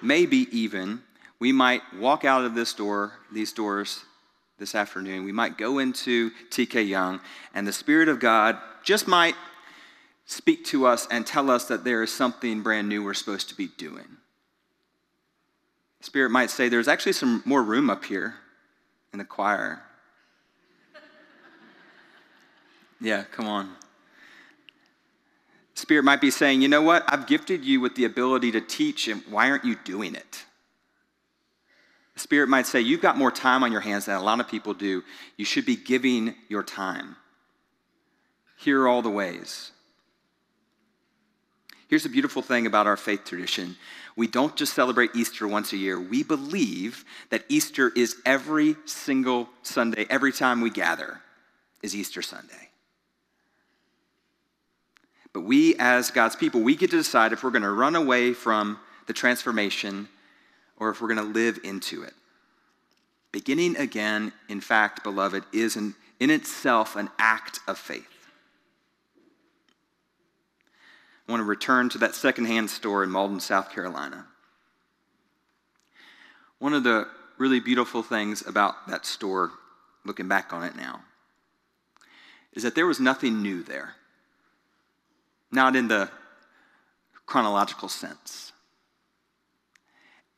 maybe 0.02 0.48
even 0.50 1.04
we 1.40 1.52
might 1.52 1.82
walk 1.98 2.26
out 2.26 2.46
of 2.46 2.56
this 2.56 2.74
door, 2.74 3.14
these 3.32 3.52
doors 3.52 4.04
this 4.58 4.76
afternoon. 4.76 5.26
We 5.26 5.32
might 5.32 5.58
go 5.58 5.80
into 5.80 6.32
TK 6.50 6.88
Young, 6.88 7.20
and 7.54 7.68
the 7.68 7.74
Spirit 7.74 8.08
of 8.08 8.20
God 8.20 8.58
just 8.84 9.08
might 9.08 9.36
speak 10.26 10.66
to 10.66 10.88
us 10.88 11.08
and 11.12 11.26
tell 11.26 11.50
us 11.50 11.66
that 11.66 11.84
there 11.84 12.02
is 12.04 12.14
something 12.14 12.62
brand 12.62 12.90
new 12.90 13.04
we're 13.04 13.14
supposed 13.14 13.50
to 13.50 13.56
be 13.56 13.68
doing. 13.78 14.18
Spirit 16.02 16.30
might 16.30 16.50
say, 16.50 16.70
There's 16.70 16.88
actually 16.88 17.14
some 17.14 17.42
more 17.46 17.64
room 17.64 17.90
up 17.90 18.06
here 18.06 18.36
in 19.12 19.20
the 19.20 19.26
choir. 19.26 19.82
yeah, 23.02 23.24
come 23.32 23.48
on. 23.48 23.76
Spirit 25.76 26.04
might 26.04 26.22
be 26.22 26.32
saying, 26.32 26.62
you 26.62 26.70
know 26.70 26.82
what? 26.82 27.04
I've 27.08 27.28
gifted 27.28 27.66
you 27.66 27.82
with 27.82 27.96
the 27.96 28.06
ability 28.06 28.54
to 28.54 28.62
teach, 28.62 29.10
and 29.10 29.22
why 29.30 29.50
aren't 29.50 29.66
you 29.66 29.76
doing 29.84 30.16
it? 30.16 30.46
The 32.16 32.22
Spirit 32.22 32.50
might 32.50 32.66
say, 32.66 32.82
you've 32.82 33.02
got 33.02 33.18
more 33.18 33.32
time 33.32 33.64
on 33.64 33.72
your 33.72 33.82
hands 33.82 34.06
than 34.06 34.16
a 34.16 34.24
lot 34.24 34.40
of 34.40 34.48
people 34.48 34.74
do. 34.74 35.04
You 35.38 35.46
should 35.46 35.66
be 35.66 35.76
giving 35.76 36.34
your 36.50 36.64
time. 36.64 37.18
Here 38.58 38.82
are 38.82 38.88
all 38.88 39.02
the 39.02 39.10
ways. 39.10 39.72
Here's 41.88 42.04
the 42.04 42.10
beautiful 42.10 42.42
thing 42.42 42.66
about 42.66 42.88
our 42.88 42.98
faith 42.98 43.26
tradition 43.26 43.76
we 44.18 44.28
don't 44.28 44.56
just 44.56 44.74
celebrate 44.74 45.14
Easter 45.14 45.46
once 45.46 45.74
a 45.74 45.78
year. 45.78 46.00
We 46.00 46.24
believe 46.24 47.04
that 47.32 47.44
Easter 47.50 47.92
is 47.98 48.16
every 48.26 48.78
single 48.86 49.50
Sunday, 49.62 50.06
every 50.10 50.32
time 50.32 50.62
we 50.62 50.70
gather, 50.70 51.20
is 51.84 51.94
Easter 51.94 52.22
Sunday. 52.22 52.70
But 55.34 55.42
we, 55.42 55.76
as 55.80 56.12
God's 56.12 56.38
people, 56.38 56.62
we 56.62 56.78
get 56.78 56.92
to 56.92 56.98
decide 56.98 57.34
if 57.34 57.44
we're 57.44 57.52
going 57.52 57.62
to 57.64 57.72
run 57.72 57.98
away 57.98 58.32
from 58.32 58.80
the 59.06 59.14
transformation 59.14 60.08
or 60.78 60.90
if 60.90 61.02
we're 61.02 61.14
going 61.14 61.34
to 61.34 61.40
live 61.40 61.60
into 61.64 62.04
it. 62.04 62.14
Beginning 63.32 63.76
again, 63.78 64.32
in 64.48 64.62
fact, 64.62 65.04
beloved, 65.04 65.44
is 65.52 65.76
an, 65.76 65.96
in 66.20 66.30
itself 66.30 66.96
an 66.96 67.10
act 67.20 67.60
of 67.68 67.78
faith. 67.78 68.08
I 71.28 71.32
want 71.32 71.42
to 71.42 71.46
return 71.46 71.90
to 71.90 71.98
that 72.00 72.16
secondhand 72.16 72.70
store 72.70 73.04
in 73.04 73.10
Mauldin, 73.10 73.42
South 73.42 73.72
Carolina. 73.72 74.28
One 76.60 76.74
of 76.74 76.84
the 76.84 77.08
really 77.38 77.60
beautiful 77.60 78.04
things 78.04 78.46
about 78.46 78.88
that 78.88 79.06
store, 79.06 79.52
looking 80.06 80.28
back 80.28 80.54
on 80.54 80.64
it 80.64 80.76
now, 80.76 81.02
is 82.54 82.64
that 82.64 82.76
there 82.76 82.86
was 82.86 83.00
nothing 83.00 83.42
new 83.42 83.64
there 83.64 83.96
not 85.56 85.76
in 85.76 85.88
the 85.88 86.10
chronological 87.26 87.90
sense. 87.90 88.52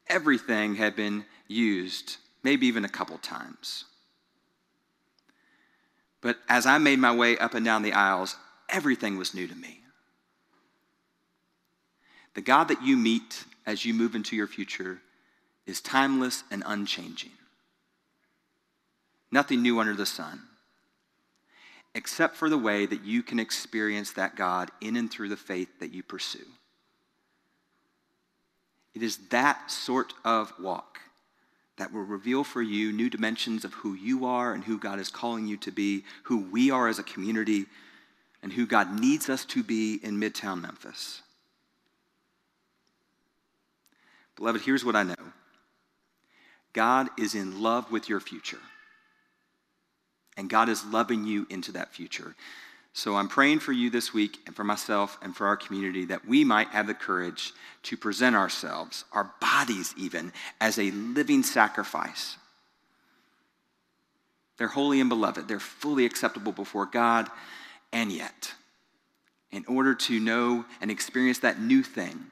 Everything 0.10 0.76
had 0.76 0.96
been 0.96 1.26
used, 1.48 2.18
maybe 2.44 2.68
even 2.68 2.86
a 2.86 2.90
couple 2.90 3.18
times. 3.18 3.86
But 6.22 6.38
as 6.50 6.66
I 6.66 6.78
made 6.78 7.00
my 7.00 7.16
way 7.16 7.38
up 7.38 7.54
and 7.54 7.66
down 7.66 7.84
the 7.84 7.94
aisles, 7.94 8.36
everything 8.70 9.18
was 9.18 9.34
new 9.34 9.48
to 9.48 9.56
me. 9.56 9.82
The 12.34 12.42
God 12.42 12.68
that 12.70 12.84
you 12.84 12.98
meet 12.98 13.46
as 13.66 13.86
you 13.86 13.94
move 13.94 14.16
into 14.16 14.36
your 14.36 14.48
future 14.48 15.02
is 15.66 15.82
timeless 15.82 16.44
and 16.52 16.64
unchanging. 16.66 17.32
Nothing 19.32 19.62
new 19.62 19.80
under 19.80 19.94
the 19.94 20.06
sun 20.06 20.42
except 21.98 22.36
for 22.36 22.48
the 22.48 22.58
way 22.58 22.86
that 22.86 23.04
you 23.04 23.24
can 23.24 23.40
experience 23.40 24.12
that 24.12 24.36
God 24.36 24.70
in 24.82 24.96
and 24.96 25.10
through 25.10 25.30
the 25.30 25.36
faith 25.36 25.80
that 25.80 25.92
you 25.92 26.04
pursue. 26.04 26.46
It 28.98 29.04
is 29.04 29.18
that 29.30 29.70
sort 29.70 30.16
of 30.26 30.52
walk 30.60 31.02
that 31.78 31.94
will 31.94 32.02
reveal 32.02 32.44
for 32.44 32.64
you 32.64 32.92
new 32.92 33.12
dimensions 33.12 33.64
of 33.64 33.72
who 33.76 33.94
you 33.94 34.26
are 34.26 34.54
and 34.54 34.64
who 34.64 34.80
God 34.80 35.00
is 35.00 35.12
calling 35.12 35.46
you 35.46 35.56
to 35.58 35.72
be, 35.72 36.04
who 36.24 36.40
we 36.40 36.72
are 36.72 36.88
as 36.88 36.98
a 36.98 37.04
community, 37.04 37.68
and 38.42 38.52
who 38.52 38.66
God 38.66 39.00
needs 39.00 39.30
us 39.30 39.46
to 39.46 39.62
be 39.62 40.00
in 40.02 40.20
Midtown 40.20 40.62
Memphis. 40.62 41.22
Beloved, 44.36 44.62
here's 44.64 44.84
what 44.84 44.96
I 44.96 45.04
know 45.04 45.14
God 46.74 47.10
is 47.20 47.36
in 47.36 47.62
love 47.62 47.92
with 47.92 48.10
your 48.10 48.20
future 48.20 48.58
and 50.38 50.50
God 50.50 50.70
is 50.70 50.84
loving 50.86 51.24
you 51.24 51.46
into 51.52 51.72
that 51.74 51.94
future. 51.94 52.36
So 52.98 53.16
I'm 53.16 53.28
praying 53.28 53.60
for 53.60 53.74
you 53.74 53.92
this 53.92 54.12
week 54.12 54.40
and 54.48 54.56
for 54.56 54.64
myself 54.64 55.20
and 55.22 55.36
for 55.36 55.46
our 55.46 55.56
community 55.56 56.06
that 56.06 56.28
we 56.28 56.44
might 56.44 56.70
have 56.70 56.88
the 56.88 56.96
courage 56.96 57.54
to 57.84 57.96
present 57.96 58.36
ourselves, 58.36 59.06
our 59.14 59.32
bodies 59.40 59.94
even, 59.98 60.34
as 60.60 60.80
a 60.80 60.90
living 60.90 61.44
sacrifice. 61.44 62.38
They're 64.58 64.68
holy 64.68 65.00
and 65.00 65.10
beloved, 65.10 65.48
they're 65.48 65.60
fully 65.60 66.06
acceptable 66.06 66.52
before 66.52 66.88
God, 66.88 67.30
and 67.94 68.12
yet, 68.12 68.56
in 69.52 69.64
order 69.68 69.94
to 69.94 70.20
know 70.20 70.66
and 70.82 70.90
experience 70.90 71.38
that 71.40 71.62
new 71.62 71.84
thing, 71.84 72.32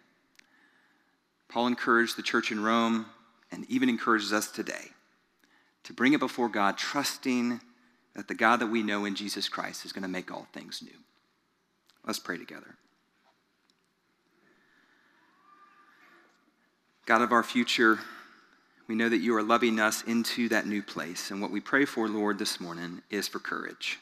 Paul 1.47 1.67
encouraged 1.67 2.17
the 2.17 2.23
church 2.23 2.51
in 2.51 2.63
Rome 2.63 3.06
and 3.51 3.69
even 3.69 3.88
encourages 3.88 4.34
us 4.34 4.49
today 4.49 4.89
to 5.84 5.93
bring 5.93 6.13
it 6.13 6.19
before 6.19 6.49
God, 6.49 6.75
trusting 6.75 7.62
that 8.15 8.28
the 8.28 8.36
God 8.36 8.58
that 8.58 8.67
we 8.67 8.82
know 8.82 9.06
in 9.06 9.15
Jesus 9.15 9.49
Christ 9.49 9.86
is 9.86 9.91
going 9.91 10.04
to 10.04 10.10
make 10.10 10.32
all 10.32 10.47
things 10.54 10.82
new. 10.82 10.97
Let's 12.06 12.19
pray 12.19 12.38
together. 12.38 12.75
God 17.06 17.21
of 17.21 17.32
our 17.32 17.43
future, 17.43 17.99
we 18.88 18.95
know 18.95 19.10
that 19.10 19.17
you 19.17 19.36
are 19.36 19.43
loving 19.43 19.80
us 19.80 20.04
into 20.04 20.49
that 20.49 20.65
new 20.65 20.82
place. 20.82 21.30
And 21.30 21.41
what 21.41 21.51
we 21.51 21.60
pray 21.60 21.86
for, 21.86 22.08
Lord, 22.08 22.39
this 22.39 22.60
morning 22.60 23.01
is 23.10 23.28
for 23.28 23.39
courage. 23.39 23.99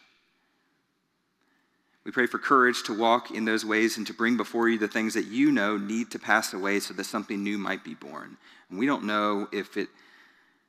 We 2.05 2.11
pray 2.11 2.27
for 2.27 2.37
courage 2.37 2.83
to 2.83 2.97
walk 2.97 3.31
in 3.31 3.45
those 3.45 3.65
ways 3.65 3.97
and 3.97 4.05
to 4.07 4.13
bring 4.13 4.35
before 4.35 4.67
you 4.67 4.77
the 4.77 4.89
things 4.89 5.13
that 5.13 5.27
you 5.27 5.51
know 5.51 5.77
need 5.77 6.11
to 6.11 6.19
pass 6.19 6.53
away 6.53 6.81
so 6.81 6.93
that 6.93 7.05
something 7.05 7.41
new 7.41 7.57
might 7.57 7.83
be 7.83 7.93
born. 7.93 8.37
And 8.69 8.77
we 8.77 8.85
don't 8.85 9.05
know 9.05 9.47
if 9.51 9.77
it 9.77 9.87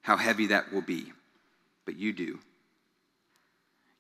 how 0.03 0.17
heavy 0.17 0.49
that 0.49 0.73
will 0.73 0.83
be, 0.83 1.13
but 1.87 1.97
you 1.97 2.13
do. 2.13 2.39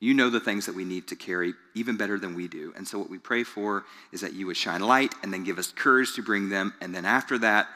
You 0.04 0.12
know 0.12 0.28
the 0.28 0.38
things 0.38 0.66
that 0.66 0.74
we 0.74 0.84
need 0.84 1.06
to 1.08 1.16
carry 1.16 1.54
even 1.72 1.96
better 1.96 2.18
than 2.18 2.34
we 2.34 2.46
do. 2.46 2.74
And 2.76 2.86
so, 2.86 2.98
what 2.98 3.08
we 3.08 3.16
pray 3.16 3.42
for 3.42 3.86
is 4.12 4.20
that 4.20 4.34
you 4.34 4.46
would 4.46 4.56
shine 4.58 4.82
light 4.82 5.14
and 5.22 5.32
then 5.32 5.44
give 5.44 5.58
us 5.58 5.72
courage 5.72 6.14
to 6.16 6.22
bring 6.22 6.50
them. 6.50 6.74
And 6.82 6.94
then, 6.94 7.06
after 7.06 7.38
that, 7.38 7.68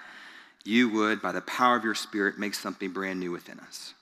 you 0.62 0.90
would, 0.90 1.22
by 1.22 1.32
the 1.32 1.40
power 1.40 1.74
of 1.74 1.84
your 1.84 1.94
Spirit, 1.94 2.38
make 2.38 2.52
something 2.52 2.92
brand 2.92 3.18
new 3.18 3.30
within 3.30 3.58
us. 3.60 3.94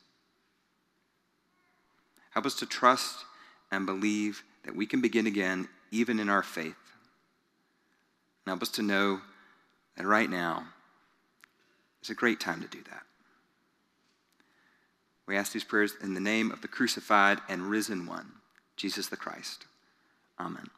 Help 2.30 2.46
us 2.46 2.56
to 2.56 2.66
trust 2.66 3.24
and 3.70 3.86
believe 3.86 4.42
that 4.64 4.74
we 4.74 4.86
can 4.86 5.00
begin 5.00 5.28
again, 5.28 5.68
even 5.92 6.18
in 6.18 6.28
our 6.28 6.42
faith. 6.42 6.74
And 8.44 8.48
help 8.48 8.62
us 8.62 8.70
to 8.70 8.82
know 8.82 9.20
that 9.96 10.04
right 10.04 10.28
now 10.28 10.66
is 12.02 12.10
a 12.10 12.14
great 12.14 12.40
time 12.40 12.60
to 12.60 12.66
do 12.66 12.82
that. 12.90 13.05
We 15.26 15.36
ask 15.36 15.52
these 15.52 15.64
prayers 15.64 15.94
in 16.00 16.14
the 16.14 16.20
name 16.20 16.50
of 16.50 16.62
the 16.62 16.68
crucified 16.68 17.38
and 17.48 17.62
risen 17.62 18.06
one, 18.06 18.32
Jesus 18.76 19.08
the 19.08 19.16
Christ. 19.16 19.66
Amen. 20.38 20.68